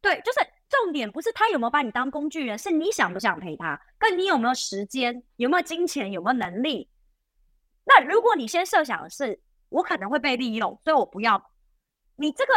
[0.04, 0.40] 对，就是。
[0.70, 6.90] 重点不是他有没有把你当工具人，是你想不想陪他，跟你有没有时间、有没有金钱、有没有能力。
[7.86, 11.52] 那如果你先设想的是我可能会被利用，所以我不要
[12.16, 12.54] 你这个，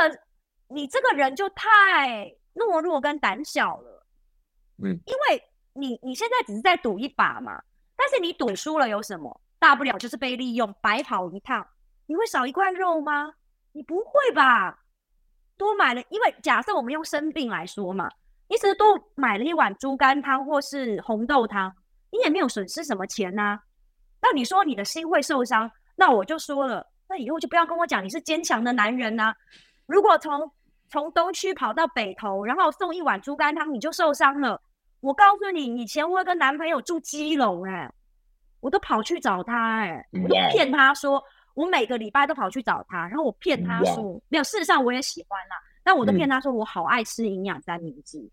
[0.68, 4.06] 你这个人就太懦弱跟胆小了。
[4.84, 7.62] 嗯，因为你你现在只是在赌一把嘛，
[7.96, 9.40] 但是你赌输了有什么？
[9.58, 11.66] 大不了就是被利用，白跑一趟。
[12.06, 13.32] 你会少一块肉吗？
[13.72, 14.81] 你不会吧？
[15.56, 18.08] 多买了，因为假设我们用生病来说嘛，
[18.48, 21.72] 你只是多买了一碗猪肝汤或是红豆汤，
[22.10, 23.60] 你也没有损失什么钱呐、啊。
[24.20, 29.34] 那你说你的心会受伤，那我就说了，那以后就不要跟我讲你是坚强的男人呐、啊。
[29.86, 30.50] 如果从
[30.88, 34.60] 从东区跑到北头，然后送一碗猪肝汤你就受伤了，
[35.00, 37.92] 我告诉你，以前我有个男朋友住基隆、欸，哎，
[38.60, 41.22] 我都跑去找他、欸，哎，我都骗他说。
[41.54, 48.18] 我每个礼拜都跑去找他，然后我骗他说.没有，事实上我也喜欢啦，但我都骗他说我好爱吃营养三明治。
[48.18, 48.30] 嗯、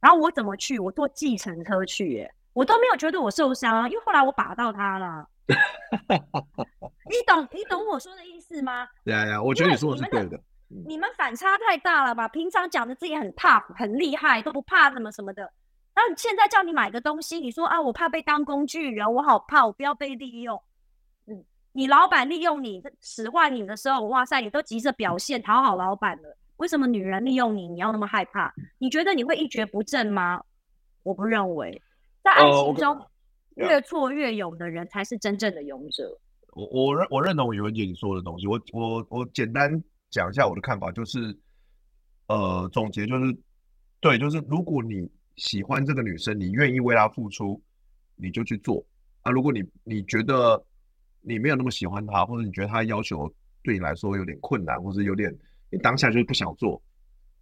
[0.00, 0.78] 然后我怎么去？
[0.78, 5.28] 我坐计程车去，耶，我都没有觉得我受伤啊，因为后来我把到他了。
[5.46, 8.88] 你懂你懂我说的意思吗？
[9.04, 10.40] 对呀，我觉得你说的是对的。
[10.86, 12.26] 你们反差太大了吧？
[12.28, 15.42] 平常讲的自己很 tough 很厉害，都不怕什么什么的，
[15.94, 20.60] 然后现在叫你买个东西，你说啊，我怕被当工具人，我好怕，我不要被利用。
[21.76, 26.38] 你老板利用你使唤你的时候，哇塞，你都急着表现讨好老板了。
[26.58, 28.54] 为什么女人利用你，你要那么害怕？
[28.78, 30.40] 你觉得你会一蹶不振吗？
[31.02, 31.82] 我不认为，
[32.22, 32.96] 在爱情中
[33.56, 36.16] 越挫越勇的人才是真正的勇者。
[36.52, 38.46] 我我认我认同宇文姐你说的东西。
[38.46, 39.68] 我我我简单
[40.10, 41.36] 讲一下我的看法，就是
[42.28, 43.36] 呃，总结就是，
[44.00, 47.60] 对，就是如果你喜欢这个女生，你愿意为她付出，
[48.14, 48.86] 你就去做
[49.22, 49.32] 啊。
[49.32, 50.64] 如果你你觉得
[51.26, 53.32] 你没有那么喜欢他，或者你觉得他的要求
[53.62, 55.34] 对你来说有点困难，或者有点
[55.70, 56.80] 你当下就是不想做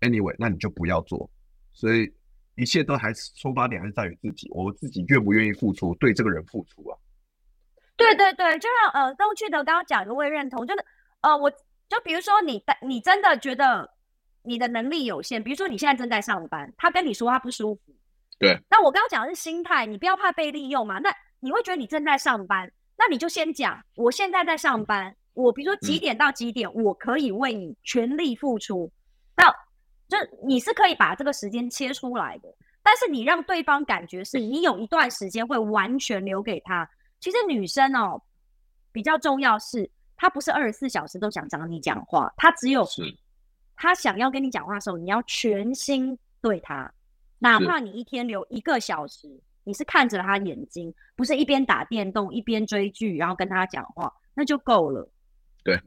[0.01, 1.29] ，anyway，那你就不要做。
[1.73, 2.11] 所以
[2.55, 6.97] 一切都还是出发点还是在于自己，我自己愿不愿意付出，对这个人付出啊。
[7.97, 10.85] 对对对，就像呃，东区的刚刚讲的，我也认同，就是
[11.21, 13.91] 呃，我就比如说你，你真的觉得
[14.43, 17.81] 你的能力有限，比如说你现在正在上班，他跟你说他不舒服，
[18.39, 22.73] 对，那我刚刚讲的是心态，你不要怕被利用嘛，那你会觉得你正在上班。
[23.05, 28.89] 那你就先讲，我现在在上班，我比如说几点到几点，我可以为你全力付出。
[29.37, 29.45] 那
[30.07, 36.89] 就你是可以把这个时间切出来的，但是你让对方感觉是你有一段时间会完全留给他。
[37.19, 38.23] 其实女生哦，
[38.93, 42.87] 比较重要是，她不是二十四小时都想找你讲话，她只有
[43.75, 46.93] 她想要跟你讲话的时候，你要全心对她，
[47.41, 49.41] 哪怕你一天留一个小时。
[49.65, 55.09] 你是看着他眼睛，不是一边打电动一边追剧，然后跟他讲话，那就够了。
[55.65, 55.79] 对，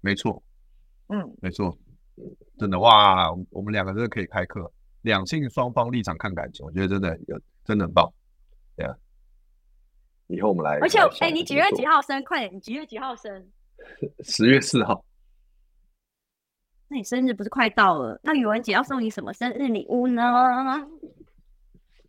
[0.00, 0.42] 没错，
[1.08, 1.76] 嗯，没错，
[2.58, 8.12] 真的哇，我们两个真的可以开课，两性双方立场看感情，我觉得真的有真的很棒。
[8.76, 8.96] 对啊，
[10.26, 12.22] 以后我们来，而且哎，你几月几号生？
[12.24, 13.50] 快点，你几月几号生？
[14.24, 15.04] 十月四号。
[16.88, 18.20] 那你生日不是快到了？
[18.22, 20.22] 那宇文姐要送你什么生日礼物呢？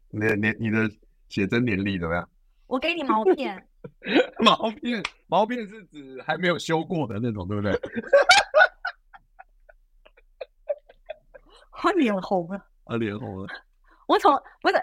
[0.10, 0.90] 你的年你的
[1.34, 2.30] 写真年历怎么样？
[2.68, 3.68] 我给你毛片。
[4.38, 7.74] 毛片毛片是指还没有修过的那种，对不对？
[11.84, 12.64] 我脸红了。
[12.84, 13.48] 啊，脸红了。
[14.08, 14.76] 我从不是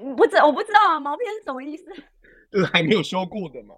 [0.00, 1.84] 你不知我不知道啊，毛片是什么意思？
[2.50, 3.74] 就是还没有修过的嘛。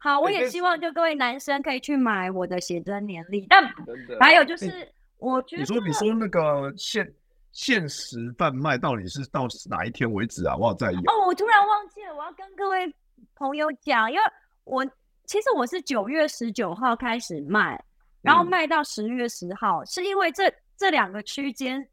[0.00, 3.72] 好，我也希望就各位男生可以去买我的写真年历，但
[4.18, 7.14] 还有就是，我觉得你说你说那个限
[7.52, 10.56] 限时贩卖到底是到哪一天为止啊？
[10.56, 12.94] 我好在意哦，我突然忘记了，我要跟各位
[13.34, 14.22] 朋友讲，因为
[14.64, 14.84] 我
[15.24, 17.82] 其实我是九月十九号开始卖，
[18.22, 21.86] 然后卖到十月十号，嗯，是因为这这两个区间，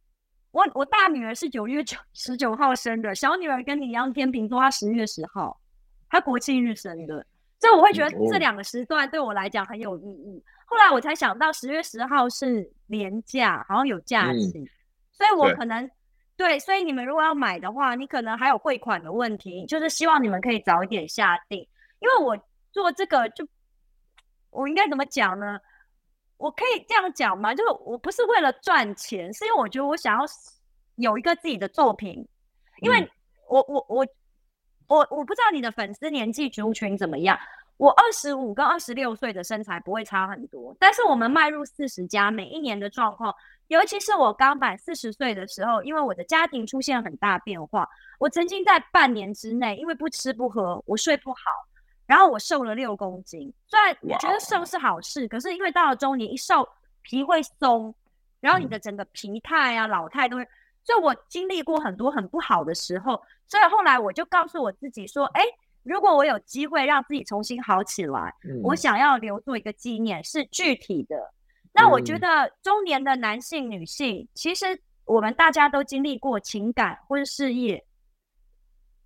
[0.51, 5.59] 我我大女儿是九月九十九号生的，小女儿跟你一样天秤座，她十月十号，
[6.09, 7.25] 她国庆日生的。
[7.59, 10.43] 所以我会觉得这两个时段对我来讲很有意义。
[10.67, 14.67] 后来我才想到十月十号是年假，好像有假期，嗯、
[15.17, 15.85] 所以我可能
[16.35, 21.59] 对，对，所以你们如果要买的话，你可能还有汇款的问题，就是希望你们可以早一点下定，
[21.99, 22.37] 因为我
[22.71, 23.47] 做这个就
[24.49, 25.59] 我应该怎么讲呢？
[26.37, 27.53] 我可以这样讲吗？
[27.53, 30.25] 就是我不是为了赚钱，是因为我觉得我想要
[30.95, 32.27] 有一个自己的作品，
[32.81, 33.09] 因为
[33.47, 34.07] 我我我。
[34.89, 37.37] 我我我不知道你的粉丝年纪族群怎么样。
[37.77, 43.33] 我二十五跟二十六岁的身材不会差很多，但是我们迈入四十加，每一年的状况，
[43.67, 47.87] 尤其是我刚满四十岁的时候，因为我的家庭出现很大变化，
[48.19, 51.39] 我曾经在半年之内，因为不吃不喝，我睡不好，
[52.05, 53.53] 然后我瘦了六公斤。
[53.67, 56.67] 虽然我觉得瘦是好事，可是因为到了中年一瘦，
[57.03, 57.93] 皮会松，
[58.39, 60.47] 然后你的整个疲态啊、老态都会。
[60.83, 65.43] 所以我经历过很多很不好的时候，所以后来我就告诉我自己说：“哎，
[65.87, 71.15] 如果我有机会让自己重新好起来，嗯、我想要留作一个纪念，是具体的。
[71.73, 74.65] 那我觉得中年的男性、女性，嗯、其实
[75.05, 77.85] 我们大家都经历过情感或者事业，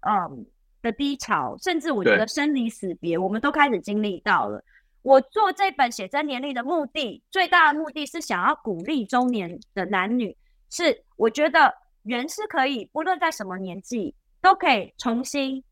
[0.01, 0.45] 嗯
[0.81, 4.63] 的低潮，甚至我觉得生离死别，我们都开始经历到了。
[5.03, 10.35] 我做这本写真年历的目的，最大的目的是想要鼓励中年的男女。”
[10.69, 15.63] 是，我觉得人是可以，不论在什么年纪，都可以重新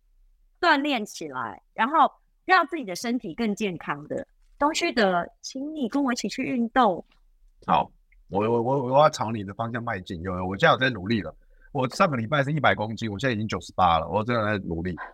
[0.59, 2.11] 锻炼起来，然后
[2.45, 4.25] 让自己的身体更健康的。
[4.57, 7.03] 东区的，请你跟我一起去运动。
[7.65, 7.89] 好，
[8.29, 10.21] 我我我我要朝你的方向迈进。
[10.21, 11.33] 有，我现在有在努力了。
[11.71, 14.07] 我上个礼拜是一百公斤，我现在已经九十八了。
[14.09, 14.95] 我真的在努力。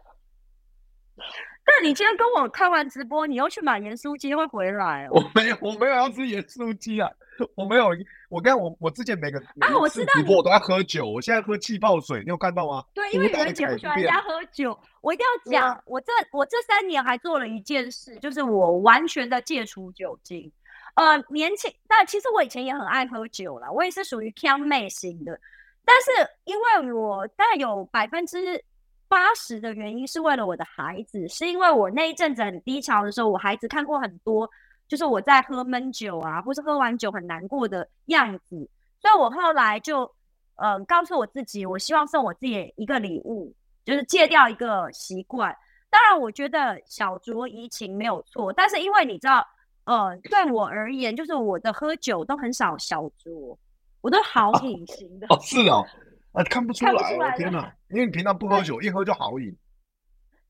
[1.68, 5.08] 但你今天跟我看完直播，你又去买盐酥鸡会回来？
[5.10, 7.12] 我没有，我没有要吃盐酥鸡啊！
[7.56, 7.90] 我没有，
[8.36, 12.84] 我跟我我之前每个啊，我知道你我都在喝酒，我现在喝气泡水，你有看到吗？
[12.94, 20.52] 对，因为有人喜欢人家喝酒，我一定要讲，我这我这三年还做了一件事，就是我完全的戒除酒精。
[20.96, 25.40] 呃，年轻，但其实我以前也很爱喝酒啦，我也是属于锵妹型的，
[25.86, 26.12] 但是
[26.44, 28.62] 因为我大概有百分之。
[29.08, 34.50] 八十的原因是为了我的孩子，是因为我那一阵子很低潮的时候，我孩子看过很多，
[34.88, 38.70] 就是我在喝闷酒啊，或是喝完酒很难过的样子，
[39.00, 40.10] 所以我后来就，
[40.56, 45.56] 呃，告诉我自己，我希望送我自己一个礼物，就是戒掉一个习惯。
[45.90, 49.46] 当然，我觉得小酌怡情没有错，但是因为你知道，
[49.86, 53.58] 呃，对我而言，就是我的喝酒都很少小酌，
[54.02, 55.28] 我都好 隐形的。
[55.30, 55.86] 哦，是哦。
[56.34, 57.74] 啊，看不出来，我天哪！
[57.88, 59.56] 因为你平常不喝酒，一喝就好瘾。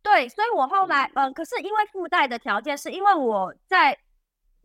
[0.01, 3.95] 对，所以我后来，嗯、呃，可是因为附带的条件，是因为我在，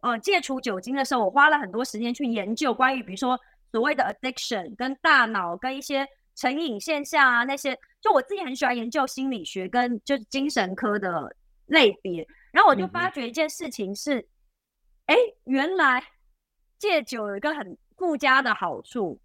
[0.02, 3.38] 呃，戒除酒精的时候，我花了很多时间去研究关于，比如说
[3.70, 11.34] 所谓的 addiction，跟大脑跟一些成瘾现象啊那些，就我自己很喜欢研究心理学跟就是精神科的
[11.66, 14.26] 类别，然后我就发觉一件事情是，
[15.06, 16.02] 哎、嗯，原来
[16.78, 19.20] 戒酒有一个很附加的好处。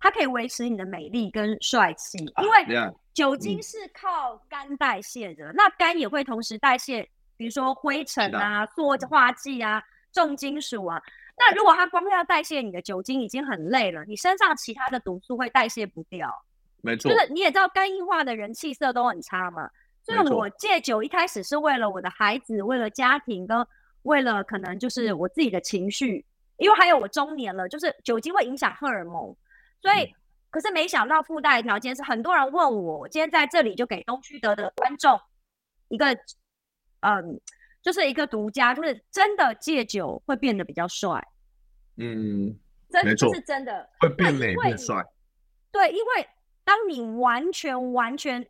[0.00, 3.60] 它可以维持你的美丽跟帅气，因为酒精。
[3.60, 7.02] 是靠肝代谢的，那肝也会同时代谢，
[7.36, 8.32] 比如说灰尘。
[8.32, 11.02] 啊、塑化剂啊、重金属啊。
[11.36, 16.44] 那如果它光要代谢你的酒精已经很累了，你身上其他的毒素会代谢不掉。
[16.80, 19.70] 没错，就是你也知道肝硬化的人气色都很差嘛。
[20.02, 23.66] 所以我戒酒一开始是为了我的孩子，为了家庭，跟
[24.02, 26.24] 为了可能就是我自己的情绪，
[26.56, 29.36] 因为还有我中年了，就是酒精会影响荷尔蒙。
[29.82, 30.14] 所以，
[30.50, 35.20] 可是没想到附带的条件是，很多人问我，我今天在这里就给东区德的观众
[35.88, 36.06] 一个，
[37.00, 37.40] 嗯，
[37.82, 41.22] 就是一个独家，就是真的戒酒会变得比较帅。
[41.96, 42.56] 嗯，
[42.90, 45.04] 真的是真的会变美变帅。
[45.70, 46.28] 对，因为
[46.64, 48.40] 当你完全完全，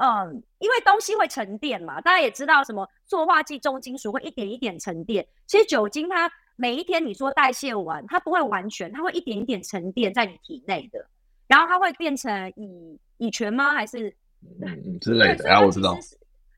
[0.00, 6.30] 嗯，因为东西会沉淀嘛，大家也知道什么塑化剂、重金属会一点一点沉淀，其实酒精它。
[6.54, 11.04] 每一天你说代谢完，它不会完全，它会一点一点沉淀在你体内的，
[11.48, 13.72] 然后它会变成乙乙醛吗？
[13.72, 14.14] 还是
[14.60, 15.50] 嗯之类的？
[15.50, 15.96] 啊，我知道。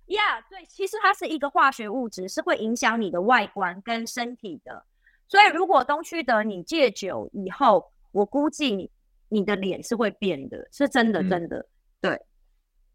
[0.06, 4.84] 呀，yeah, 对，其实它是一个化学物质，是会影响你的外观跟身体的。
[5.28, 8.90] 所以如果东区的你戒酒以后，我估计
[9.28, 11.58] 你的脸是会变的，是真的，真的。
[11.58, 11.66] 嗯、
[12.00, 12.22] 对。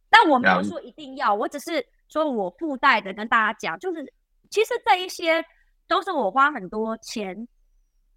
[0.10, 4.14] 但我没有说一定要，我只是说我附带的跟大家讲，就是。
[4.51, 5.45] 其实这一些
[5.88, 7.47] 都是我花很多钱、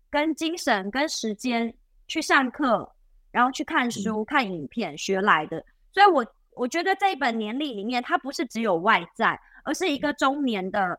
[0.08, 1.74] 跟精神、跟时间
[2.08, 2.90] 去上课，
[3.30, 5.62] 然后去看书、嗯、看影片学来的。
[5.92, 6.24] 所以我
[6.54, 10.98] 我觉得这一本年历里面，它不是只有外在，而是一个中年的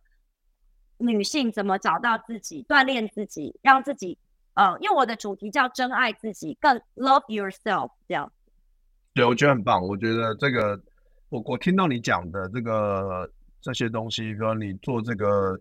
[0.97, 4.17] 女性怎么找到自己、锻炼自己，让自己
[4.55, 8.31] 呃，因为我的主题叫真爱自己，更 love yourself 这样。
[9.13, 9.81] 对，我觉得很棒。
[9.85, 10.79] 我觉得这个，
[11.29, 13.29] 我我听到你讲的这个
[13.61, 15.59] 这些东西，比如说你做这个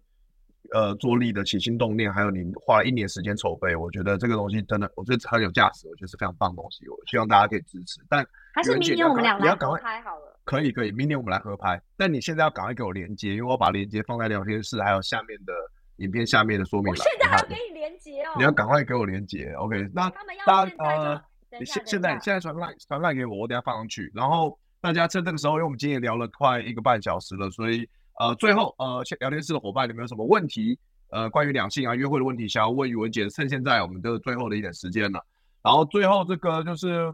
[0.72, 6.88] 呃做力的起心动念，还有你花了一年时间筹备，我觉得这个东西真的，我觉得很有价值，我觉得是非常棒的东西。
[6.88, 8.00] 我希望大家可以支持。
[8.08, 10.38] 但还是明年我们俩来合拍好了。
[10.44, 11.80] 可以可以，明年我们来合拍。
[11.96, 15.52] 但你现在要赶快给我连接，因为我把连接放在聊天室，还有下面的
[15.96, 16.98] 影片下面的说明栏。
[16.98, 18.32] 我现在还要给你连接哦。
[18.36, 19.88] 你要赶快给我连接，OK？
[19.92, 20.10] 那
[20.46, 21.22] 大家呃。
[21.60, 24.10] 你现现在现在传 line 传 line 给我，我等下放上去。
[24.14, 27.86] 然后大家趁这个时候，因为我们今天也聊了快一个半小时了，所以
[28.22, 30.78] 呃，最后呃，聊天室的伙伴，你们有什么问题？
[31.08, 35.20] 呃，关于两性啊、约会的问题，想要问宇文姐，趁现在我们的最后的一点时间了。
[35.60, 37.12] 然后最后这个就是，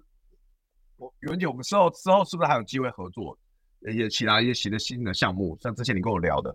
[0.99, 3.39] 我宇文姐，我们之后之后是不是还有机会合作？
[3.81, 6.55] 也其他一些新的新的项目，像之前你跟我聊的。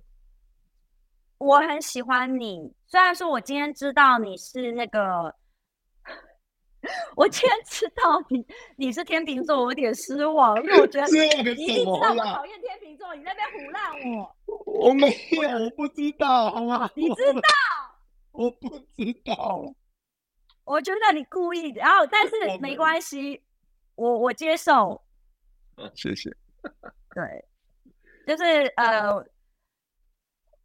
[1.40, 5.34] 我很喜欢你，虽然说我今天知道你是那个。
[7.16, 14.36] 我今天知道你你是天秤座，我有点失望，因为我觉得 你一定知道我讨厌天秤座，你在那边胡乱我。
[14.66, 16.90] 我没有，我不知道，好吗？
[16.96, 17.42] 你知道？
[18.32, 19.74] 我不知道。
[20.66, 23.42] 我觉得你故意的，然后但是没关系，
[23.96, 25.02] 我我接受。
[25.96, 26.30] 谢谢。
[27.14, 27.46] 对，
[28.26, 28.44] 就是
[28.78, 29.26] 呃。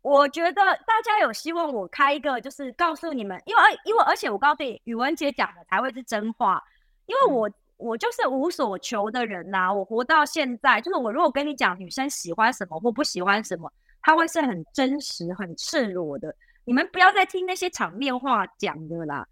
[0.00, 6.62] 我觉得大家有希望我开一个，就是告诉你们，因为因为而且我告诉你，宇文姐讲的才会是真话，
[7.06, 13.70] 因为我我就是无所求的人呐、啊，我活到现在，就是我如果跟你讲女生喜欢什么或不喜欢什么，
[14.02, 16.34] 她会是很真实、很赤裸的，
[16.64, 19.26] 你们不要再听那些场面话讲的啦，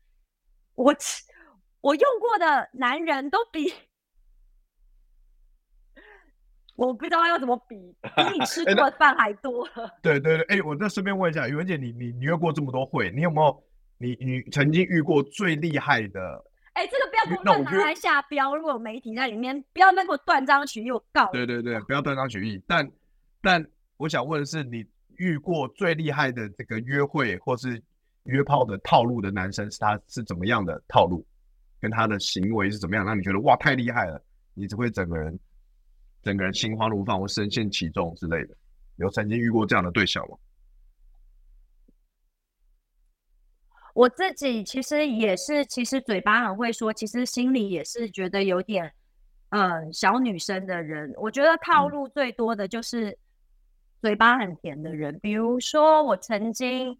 [0.74, 0.94] 我
[1.80, 3.72] 我用过的男人都比。
[6.76, 7.76] 我不知道要怎么比，
[8.14, 9.64] 比你吃过的饭还多。
[9.64, 13.64] 欸、对对对，哎、欸，我再顺便问一下，宇文姐，你你你约过这么多会，你有没有
[13.98, 16.44] 你你曾经遇过最厉害的？
[16.74, 21.30] 哎、欸，这个不要给我拿来下标，如果有媒体在里面，不要那个断章取义，我告。
[21.32, 22.62] 对对对，不要断章取义。
[22.66, 22.86] 但
[23.40, 23.66] 但
[23.96, 24.84] 我想问的是，你
[25.16, 27.82] 遇过最厉害的这个约会或是
[28.24, 31.26] 约炮的套路的男生，是他是怎么样的套路，
[31.80, 34.22] 跟他的行为是怎么样，让你觉得哇太厉害了，
[34.52, 35.38] 你只会整个人。
[36.26, 38.56] 整个人心花怒放或深陷其中之类的，
[38.96, 40.36] 有曾经遇过这样的对象吗？
[43.94, 48.92] 我自己其实也是，其实嘴巴很会说，其实心里也是觉得有点，
[49.50, 51.14] 嗯、呃，小女生的人。
[51.16, 53.16] 我觉得套路最多的就是
[54.00, 56.98] 嘴巴很甜的人，嗯、比如说我曾经，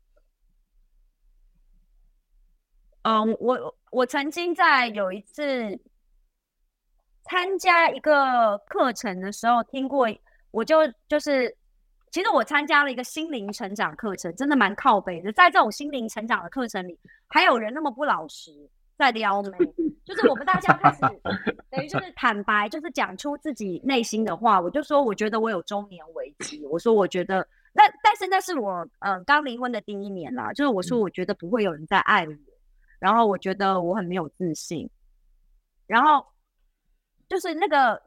[3.03, 5.81] 嗯、呃，我我曾经在有一次。
[7.29, 10.07] 参加一个课程的时候，听过，
[10.53, 11.55] 我就就是，
[12.13, 15.33] 其实我参加了一个心灵成长课程，真的蛮靠北的。
[15.33, 18.53] 在这种心灵成长的课程里，还有人那么不老实，
[18.97, 19.59] 在撩妹，
[20.05, 21.01] 就是我们大家开始
[21.69, 24.61] 等于就是坦白，就是讲出自己内心的话。
[24.61, 26.65] 我就说，我觉得我有中年危机。
[26.67, 32.33] 我说，我觉得那但是那是我呃刚离婚的第一年啦，就是我说我觉得不会有人再爱我，
[32.99, 34.89] 然后我觉得我很没有自信，
[35.89, 36.25] 然后。
[37.29, 38.01] 就是那个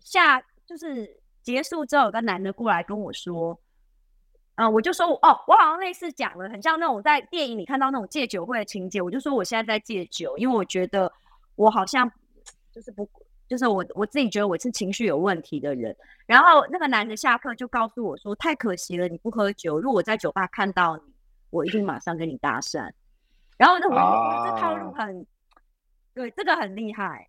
[0.00, 3.58] 下，就是结束之后，有个男的过来跟我说，
[4.54, 9.02] 嗯，我就说，哦，我好像类似讲了，很像那种在电影里看到那种戒酒会的情节。
[9.02, 11.10] 我就说我现在在戒酒，因为我觉得
[11.56, 12.10] 我好像
[12.70, 13.08] 就是不，
[13.48, 15.94] 就是我我自己觉得我是情绪有问题的人。
[16.26, 21.02] 然后那个男的下课就告诉我说，太可惜了，你不喝酒，如果我在酒吧看到你，
[21.50, 22.92] 我一定马上跟你搭讪。
[23.56, 25.26] 然后那我我这套路很，
[26.14, 27.28] 对，这个很厉害。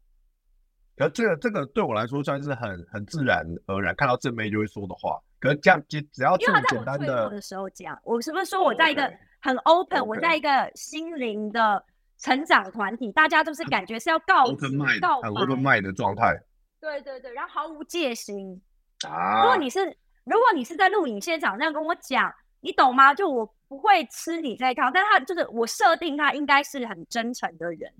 [0.98, 5.20] 可这个这个对我来说算是很很自然而然，看到正妹就会说的话。
[5.40, 9.04] 可是这样只只要这么简单的，的时候讲，我是不是说我在一个
[9.42, 10.04] 很 open，、okay.
[10.04, 11.84] 我在一个心灵的
[12.18, 16.34] 成长团体，大家都是感觉是要告 mind 很 open mind 的状态。
[16.80, 18.62] 对对对，然后毫无戒心
[19.08, 19.42] 啊。
[19.42, 19.86] 如果你是
[20.24, 23.14] 如果你是在录影现场那样跟我讲，你懂吗？
[23.14, 27.92] 就我不会吃你这一套，但他就是我设定他应该是很真诚的人，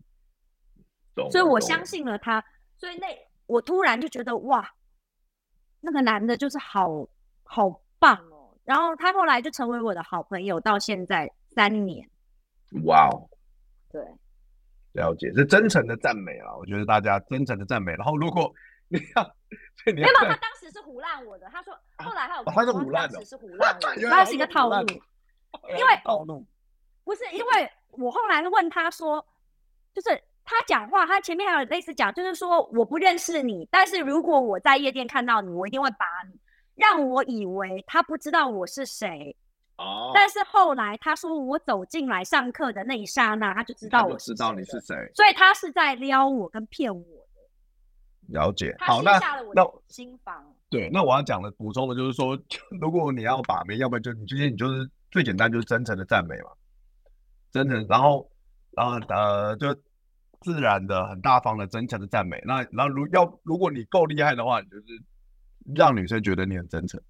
[1.30, 2.44] 所以我相信了他。
[2.78, 3.08] 所以那
[3.46, 4.74] 我突然就觉得哇，
[5.82, 7.08] 那个男的就是好
[7.44, 8.58] 好棒哦。
[8.64, 12.10] 然后他后来就成为我的好朋友，到现在三年。
[12.84, 13.30] 哇哦，
[13.92, 14.02] 对，
[14.94, 16.56] 了解，是真诚的赞美啊！
[16.58, 17.94] 我觉得大家真诚的赞美。
[17.94, 18.54] 然后如果
[18.88, 19.36] 你要，
[19.86, 21.48] 你没有，他当时是胡烂我的。
[21.50, 24.86] 他说，后来还有，他是胡烂的，是胡烂的， 他是一个 套路。
[25.70, 26.46] 因为套路
[27.06, 29.26] 不是因为我后来问他说，
[29.94, 36.40] 就是他讲话，他前面还有类似讲，就是说我不认识你，但是如果我在夜店看到你，我一定会把你，
[36.76, 39.36] 让我以为他不知道我是谁。
[39.78, 47.26] 哦，但是后来他说我走进来上课的那一刹那，他就知道我知道你是谁，所以他是在撩我跟骗我的。
[48.28, 49.20] 了解，好，那
[49.54, 50.54] 那心房。
[50.70, 52.38] 对，那我要讲的补充的就是说，
[52.80, 56.50] 如果你要把妹，要不然就你今天你就是最简单就是真诚的赞美嘛，
[57.52, 58.30] 真诚，然后
[58.72, 59.76] 然后呃就
[60.46, 64.84] 自然的很大方的真诚的赞美，那然后如要如果你够厉害的话，你就是
[65.76, 67.02] 让女生觉得你很真诚。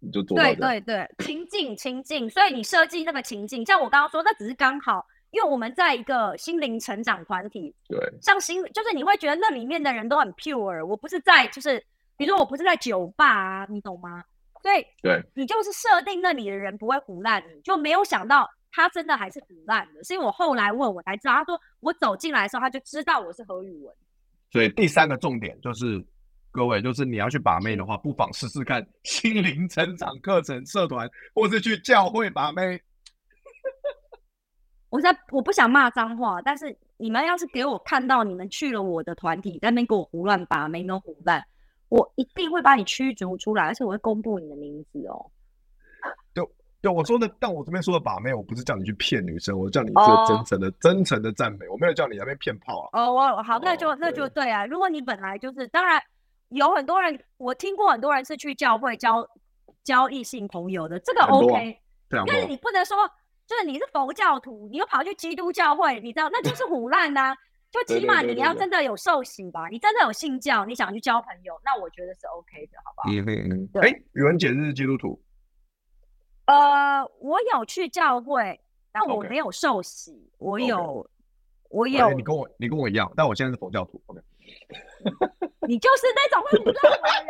[0.00, 11.78] 你就做对对对，情境情境，所以你设计那个情境，像我刚刚说，那只是刚好，因为我们在一个心灵成长团体，对，像心就是你会觉得那里面的人都很 pure，我不是在就是，
[12.16, 14.24] 比如说我不是在酒吧啊，你懂吗？
[14.62, 23.94] 所以对，你就是设定那里的人不会胡乱你，就没有想到他真的还是很烂的，是因为我后来问我才知道，他说我走进来的时候他就知道我是何宇文，
[24.50, 26.04] 所以第三个重点就是。
[26.54, 32.78] 各位，就是你要去把妹的话，不妨试试看心灵成长课程社团，或是去教会把妹。
[34.90, 41.42] 我在我不想骂脏话，但是你们要是给我看到你们去了我的团体，在那边给我胡乱把妹，那胡乱，
[41.88, 45.30] 我一定会把你驱逐出来，而且我会公布你的名字哦。
[46.82, 53.00] 对对，我说的，但我这边说的把妹，我不是叫你去骗女生，我叫你做真诚的、哦、真诚的赞美，我没有叫你那边骗炮啊。
[53.00, 54.66] 哦，我好，那就、哦、那就对啊。
[54.66, 56.02] 如果你本来就是，当然。
[56.54, 59.26] 有很多人，我听过很多人是去教会交
[59.82, 61.72] 交异性朋友的，这个 OK。
[62.10, 63.08] 啊但是你不能说，
[63.46, 67.34] 就是你是佛教徒，你又跑去基督教会，你知道那就是唬烂呐。
[67.70, 73.10] 就起码你要真的有受洗吧，你真的有信教，你想去交朋友，那我觉得是 OK 的，好不好？
[73.10, 73.66] 嗯嗯。
[73.68, 73.90] 对。
[73.90, 75.18] 哎，宇文姐是基督徒。
[76.46, 80.12] 呃，我有去教会，但我没有受洗。
[80.12, 80.30] Okay.
[80.38, 81.06] 我有，Okay.
[81.70, 82.10] 我有。
[82.12, 84.00] 你跟我，你跟我一样，但我现在是佛教徒。
[84.06, 84.20] OK。
[85.68, 87.24] 你就是那种会唬烂我的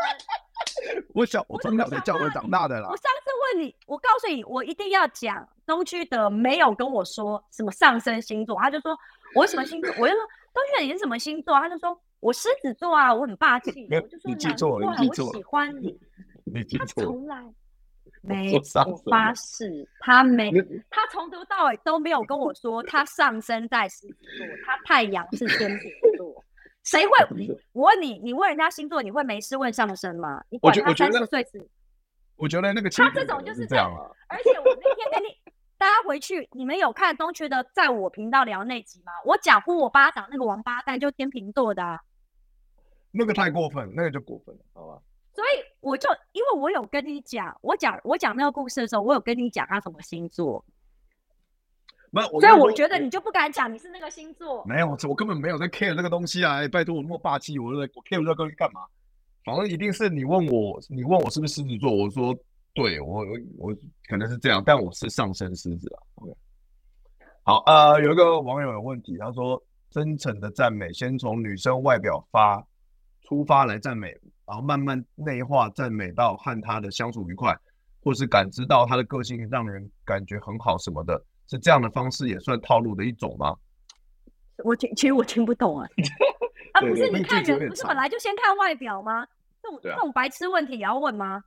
[0.95, 1.05] 人。
[1.15, 2.89] 我小，我从小在教会长大的啦。
[2.89, 8.97] 我上次问你，我告诉你，我一定要讲东区的没有跟我说什么上升星座，他就说
[9.37, 10.21] 我什么星座，我就说
[10.55, 13.87] 东区的你是什么星座，他就说我狮子座啊，我很霸气。
[13.91, 16.01] 我就说你记错了，你记错了，我喜欢你。
[16.45, 17.09] 你记错了。
[17.09, 17.55] 他从来
[18.23, 20.51] 没，我发誓，他没，
[20.91, 26.45] 他从头到尾都没有跟我说他上升在狮子座，他太阳是天平座。
[26.85, 27.13] 谁会？
[27.73, 30.43] 我问你，你问人家星座，你会没事问上升吗？
[30.51, 31.69] 你管他三十岁是？
[32.37, 33.89] 我觉得那个他这种就是这样。
[34.27, 35.29] 而且我那天跟你
[35.79, 39.13] 大家回去，你们有看东区的在我频道聊那集吗？
[39.25, 42.01] 我讲呼我巴掌那个王八蛋就天平座的，
[43.13, 45.01] 那个太过分，那个就过分了，好吧？
[45.35, 50.65] 所以我就因为我有跟你讲，我讲我讲那个故事的时候，我有跟你讲他什么星座。
[52.11, 54.65] 没有所以我觉得你就不敢讲你是那个星座。
[54.67, 56.57] 没有，我根本没有在 care 那个东西啊！
[56.57, 58.83] 欸、拜托我那么霸气，我在我 care 这个东西干嘛？
[59.45, 62.37] 反正一定是你问我，你问我是不是狮子座，我说
[62.75, 63.25] 对，我
[63.59, 63.75] 我
[64.09, 65.99] 可能是这样，但我是上升狮子啊。
[66.17, 66.37] OK，
[67.43, 69.61] 好，呃，有一个网友有问题，他说
[69.91, 72.63] 真诚的赞美，先从女生外表发
[73.23, 74.15] 出发来赞美，
[74.47, 77.57] 然后慢慢内化赞美到和他的相处愉快，
[78.03, 81.23] 或是感知到他的个性让人感觉很好什么的。
[81.49, 83.55] 是这样的方式也算套路的一种吗？
[84.65, 85.89] 我听，其实我听不懂啊。
[86.73, 89.27] 啊，不是，你看人不是本来就先看外表吗？
[89.63, 91.45] 这种这种白痴问题也要问吗？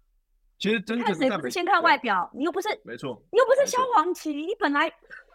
[0.57, 2.29] 其实真的看谁不是先看外表？
[2.33, 4.85] 你又不是，没错，你又不是萧煌奇，你本来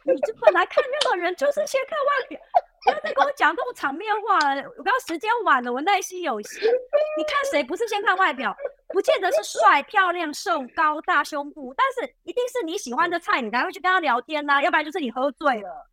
[0.05, 2.41] 你就本来看那个人就是先看外表。
[2.83, 6.62] 不要再跟我讲这种场面话了，我刚刚时间晚了，我耐心有限。
[7.16, 8.57] 你看谁不是先看外表？
[8.89, 14.62] 不见得是帅、漂亮、瘦、高、大胸部，但是一定是你喜欢的菜，你才会去跟他聊天呐、啊。
[14.62, 15.91] 要不然就是你喝醉了。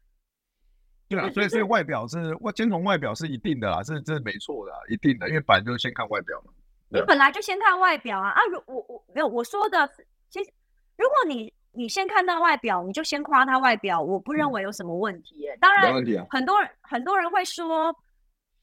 [1.09, 6.51] 对啊， 所以所以外表是外先从外表是一定的啦，是这是没错的，一定的，因为本来就是先看外表嘛。
[6.89, 8.41] 你本来就先看外表啊啊！
[8.45, 9.87] 如我我没有我说的，
[10.29, 10.49] 其实
[10.97, 11.53] 如果你。
[11.77, 15.55] 你先看到外表，你就先夸他外表，我不认为有什么问题耶。
[15.61, 15.93] 当然，
[16.27, 17.95] 很多人很多人会说，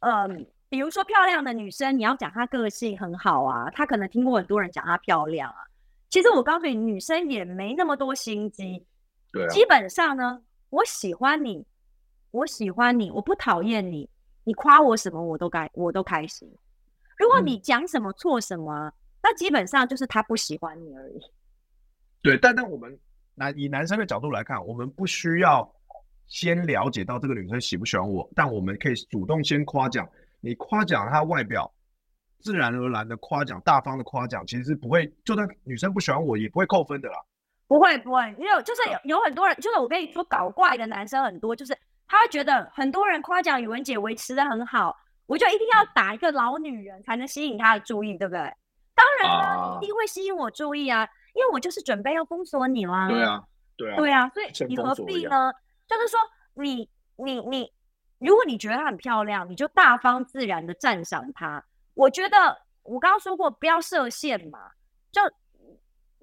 [0.00, 5.58] 嗯，比如说漂亮的女生，你要讲她个性很好啊，她可能听过很多人讲她漂亮啊。
[6.10, 8.84] 其实我告诉你，女生也没那么多心机。
[9.32, 9.48] 对啊。
[9.48, 11.64] 基本上呢，我喜欢你，
[12.32, 14.10] 我喜欢你，我不讨厌你，
[14.42, 16.52] 你夸我什么我都该我都开心。
[17.16, 18.92] 如果你讲什么错什么，
[19.22, 21.20] 那基本上就是她不喜欢你而已。
[22.22, 22.98] 对，但但我们
[23.34, 25.68] 男以男生的角度来看，我们不需要
[26.26, 30.08] 先了解到这个女生喜不喜欢我，但我们可以主动先夸奖
[30.40, 31.70] 你夸奖她外表，
[32.40, 37.16] 自然而然的夸奖，大方的夸奖，其实是不会，就算女生不喜欢我，也不会扣分的啦。
[37.66, 41.76] 不会不会，因为就是有有很多人，就是我跟你说搞怪的男生很多，就是
[42.06, 44.94] 他会觉得很多人夸奖宇文姐维持的很好，
[45.26, 48.40] 我就一定要打一个老女人才能吸引他的注意，对不对？
[48.94, 53.08] 当然了，你一定会吸引我注意啊，因为我就是准备要封锁你啦。
[53.08, 53.44] 对啊，
[53.76, 55.52] 对啊，对啊，所以你何必呢？
[55.86, 56.18] 就是说
[56.54, 57.70] 你你你，
[58.18, 61.62] 如果你觉得她很漂亮，你就大方自然的赞赏她。
[61.94, 62.36] 我觉得
[62.82, 64.58] 我刚刚说过，不要设限嘛，
[65.12, 65.20] 就。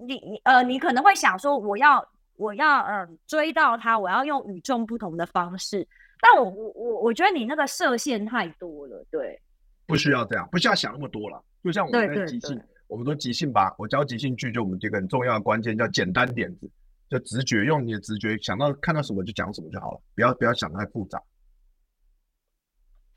[0.04, 2.04] 你你呃，你可能会想说，我要
[2.34, 5.86] 我要嗯、呃、追到她，我要用与众不同的方式。
[6.20, 9.40] 但我我我我觉得你那个设限太多了，对，
[9.86, 11.40] 不需要这样，不需要想那么多了。
[11.62, 12.60] 就像我们在即兴，
[12.92, 16.70] 我们说即兴吧，我教即兴剧，就我们这个很重要的关键叫简单点子，
[17.08, 21.20] 就直觉，用你的直觉想到看到什么就讲什么就好了，不要不要想太复杂。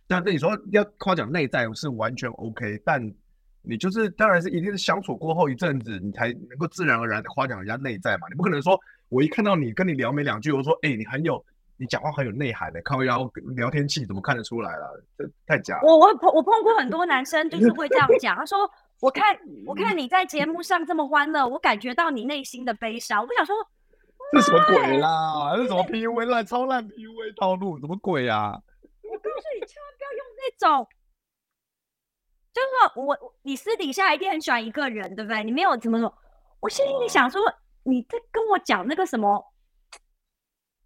[0.08, 3.14] 但那你说要夸奖内在是完全 OK，但。
[3.68, 8.28] 你就是，当然是一定是相处过后一阵子，你才能够自然而然的夸奖人家内在嘛。
[8.30, 11.44] 你不可能说，我一看到你跟你聊没两句，我说，哎、你很有，
[11.76, 15.04] 你讲话很有内涵的，靠腰聊天气怎么看得出来了？
[15.18, 15.82] 这太假了。
[15.84, 18.36] 我我碰我碰过很多男生，就是会这样讲。
[18.36, 18.70] 他说，
[19.06, 19.38] 我看
[19.68, 23.22] 我看你在节目上这么欢乐，我感觉到你内心的悲伤。
[23.22, 23.56] 我不想说，
[24.32, 25.54] 这什么鬼啦？
[25.56, 27.78] 这什么 PUA 烂超烂 PUA 套路？
[27.80, 28.60] 什么鬼啊？
[29.04, 30.88] 我告诉你，千万不要用那种。
[32.52, 35.44] 就是说我，你私底下一定很喜欢一个人，对不对？
[35.44, 36.12] 你没有怎么说，
[36.60, 37.40] 我心里想说，
[37.84, 39.54] 你在跟我讲那个什么，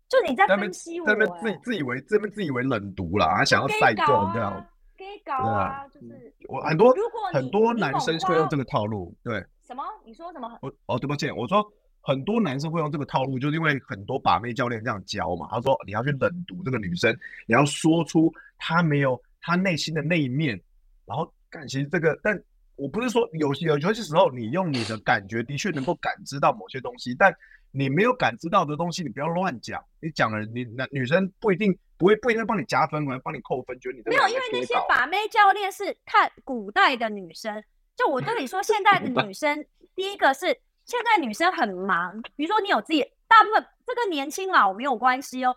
[0.10, 4.68] 就你在分析我，这边自己自以为这边自以为冷读啦，还想要赛状这样，
[5.00, 9.82] 给搞啊，就是我很多，如果很多男生会用这个套路，对，什么？
[10.06, 10.60] 你说什么？
[10.62, 11.66] 我哦，对不起，我说
[12.02, 15.48] 很多男生会用这个套路，就是因为很多把妹教练这样教嘛。
[15.50, 20.62] 他说你要去冷读这个女生，你要说出她没有她内心的那一面，
[21.06, 21.32] 然后。
[21.52, 22.40] 感其实这个，但
[22.76, 27.36] 我不是说有有有些时候，你用你的感觉的确能够感知到某些东西，但
[27.72, 29.84] 你没有感知到的东西，你不要乱讲。
[30.02, 37.64] 你讲了，你那女生不一定不会不一定帮你加分，或者帮你扣分，觉得你没有，因为那些把妹教练是看古代的女生。
[37.96, 39.66] 就我跟你说，现在的女生，
[39.96, 40.46] 第一个是
[40.86, 45.56] 现在女生很忙，比如说你有自己，大部分这个年轻老没有关系哦。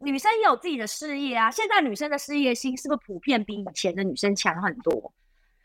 [0.00, 5.12] 女生也有自己的事业啊，现在女生的事业心是不是普遍比以前的女生强很多？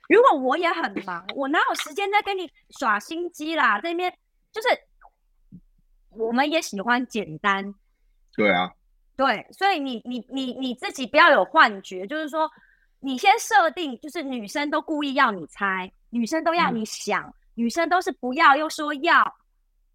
[0.10, 3.80] 如果我也很忙，我哪有时间在跟你耍心机啦？
[3.82, 4.12] 这边
[4.52, 4.68] 就是
[6.18, 7.74] 我们也喜欢简单。
[8.36, 8.72] 对啊，
[9.16, 12.50] 对，所以你你你你自己不要有幻觉，就是说
[13.00, 19.36] 你先设定，就是女生都故意要你猜，女生都要你想，嗯、女生都是不要又说要，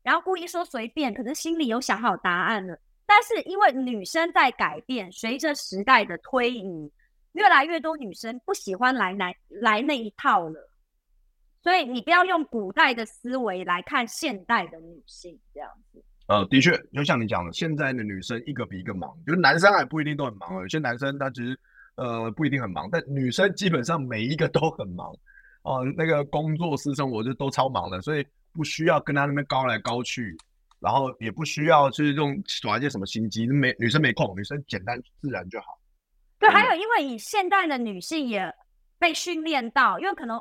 [0.03, 2.79] 然后故意说随便，可是心里有想好答案了。
[3.07, 6.93] 但是因为女生在改变，随着时代的推移。
[7.33, 10.69] 越来越多女生不喜欢来来来那一套了，
[11.63, 15.72] 所以你不要用古代的思维来看现代的女性这样子。
[16.29, 21.59] 呃，的确，就像你讲的，现在的女生一个比一个忙，就是男生还不一定都很忙，有些男生他其实
[21.97, 25.09] 呃不一定很忙，但女生基本上每一个都很忙
[25.63, 30.35] 哦、呃，那个工作私生活就都超忙的，所以不需要跟他那边高来高去，
[30.79, 35.67] 然后也不需要就是用耍一些什么心机，没女生没空，女生简单自然就好。
[36.39, 38.51] 对，还有因为以现代的女性也
[38.99, 40.41] 被训练到，因为可能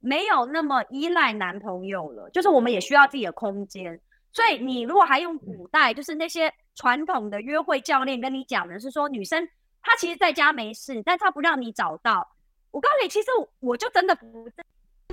[0.00, 3.98] 没有那么依赖男朋友了，就是我们也需要自己的空间。
[4.34, 9.48] 所以你如果还用古代，就是那些传统的约会教练跟你讲的是说，女生
[9.80, 12.30] 她其实在家没事，但她不让你找到。
[12.70, 13.28] 我告诉你，其实
[13.60, 14.46] 我就真的不，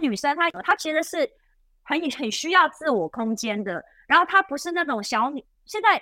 [0.01, 1.31] 女生她她其实是
[1.83, 5.97] 很很需要自我空间的，然后她不是那种小女，现在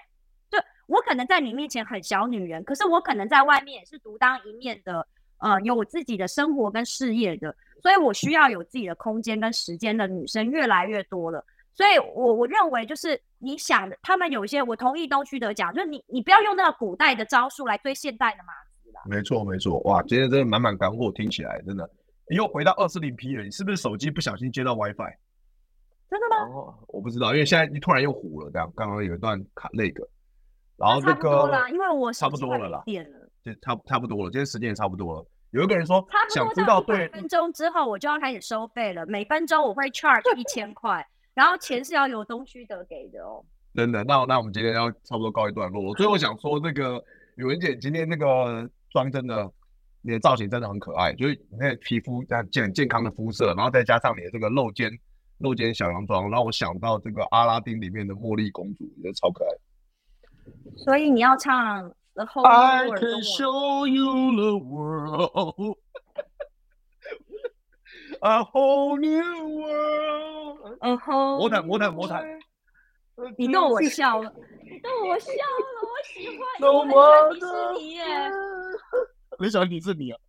[0.50, 0.58] 就。
[0.88, 5.06] 我可能在你面前很小女人，可是我可能在外面也是独当一面的，
[5.38, 11.46] 呃，有我自己的生活跟事业的，所以我需要有自己的空间跟时间的女生越来越多了。
[11.74, 19.02] 所以我我认为就是你想的，他们有一些我同意东区德讲，就是你你不要用那个古代的招数来追现代的马子了。
[19.06, 21.90] 没错没错，哇，今天真的满满干货，听起来真的
[22.36, 23.44] 又回到二四零 P 了。
[23.44, 25.14] 你是不是手机不小心接到 WiFi？
[26.10, 26.36] 真的吗？
[26.54, 30.08] 哦，我不知道，因为现在你突然又糊了，这样刚刚有一段卡那个。
[30.76, 32.84] 然后这个因为我差不多了啦，
[33.44, 35.26] 就差差不多了，今天时间也差不多了。
[35.52, 43.44] 有一个人说，想知道对，分钟之后我就要开始收费了，每分钟我会 charge 一千块，然后钱是要由东区德给的哦。
[43.76, 45.82] 真的，那那我们今天要差不多告一段落。
[45.82, 47.02] 我最后想说，那个
[47.36, 49.50] 宇文姐今天那个妆真的，
[50.02, 54.92] 你的造型真的很可爱，就是你那皮肤这样健健康的肤色，然后再加上你的这个露肩
[55.38, 59.50] 露肩小洋装，让我想到这个阿拉丁里面的茉莉公主，觉得超可爱。
[60.78, 62.98] 所以你要唱 The Whole World。
[62.98, 65.78] I can show you the world。
[68.22, 70.78] A whole new world。
[70.82, 72.24] 嗯哼，魔毯，魔毯，魔毯。
[73.38, 75.38] 你逗我笑了，你逗我笑了，
[75.84, 78.04] 我喜欢， 因为我喜欢迪士尼耶。
[79.40, 80.20] 没想到迪士尼啊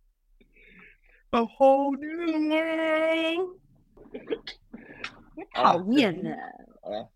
[1.31, 3.59] ？A whole new。
[5.35, 6.29] 你讨厌呢？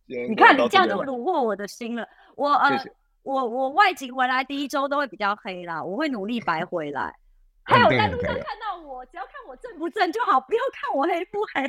[0.06, 2.08] 你看你这样就虏获我的心了。
[2.36, 2.78] 我呃，
[3.24, 7.14] 我我外景回来第一周都会比较黑啦，我会努力白回来。
[7.66, 11.64] 还有在路上看到我，只要看我正不正就好，不要看我黑不黑。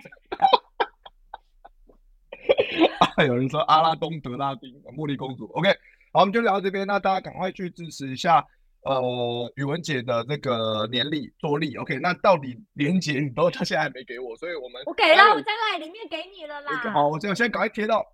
[3.26, 5.70] 有人说阿拉东德拉丁茉莉公主，OK，
[6.12, 6.86] 好，我们就聊到这边。
[6.86, 8.46] 那大家赶快去支持一下，
[8.82, 11.98] 呃，宇文姐的那个年历桌历，OK。
[11.98, 16.76] 那到底年结你都 他现在还没给我，所以我们我给了，我在那里面给你了啦。
[16.92, 18.04] 好，我现在先赶快贴到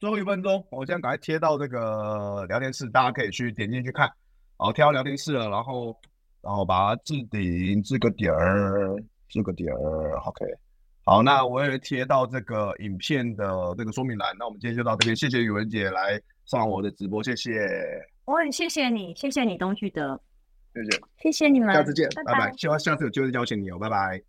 [0.00, 4.10] 最后一分钟，我现在赶快贴到这个聊天室，大家可以去点进去看。
[4.56, 5.96] 好，贴到聊天室了，然后
[6.42, 8.96] 然后把它置顶，置个底儿，
[9.28, 10.44] 置个底儿，OK。
[11.04, 14.34] 好，那我也贴到这个影片的这个说明栏。
[14.38, 17.50] 那我们今天就到这边，谢谢宇文姐来上我的直播，谢谢。
[18.24, 20.20] 我很谢谢你，谢谢你东旭德，
[20.74, 22.52] 谢谢，谢谢你们，下次见，拜拜拜。
[22.56, 24.22] 希望下次有机会邀请你哦，拜拜。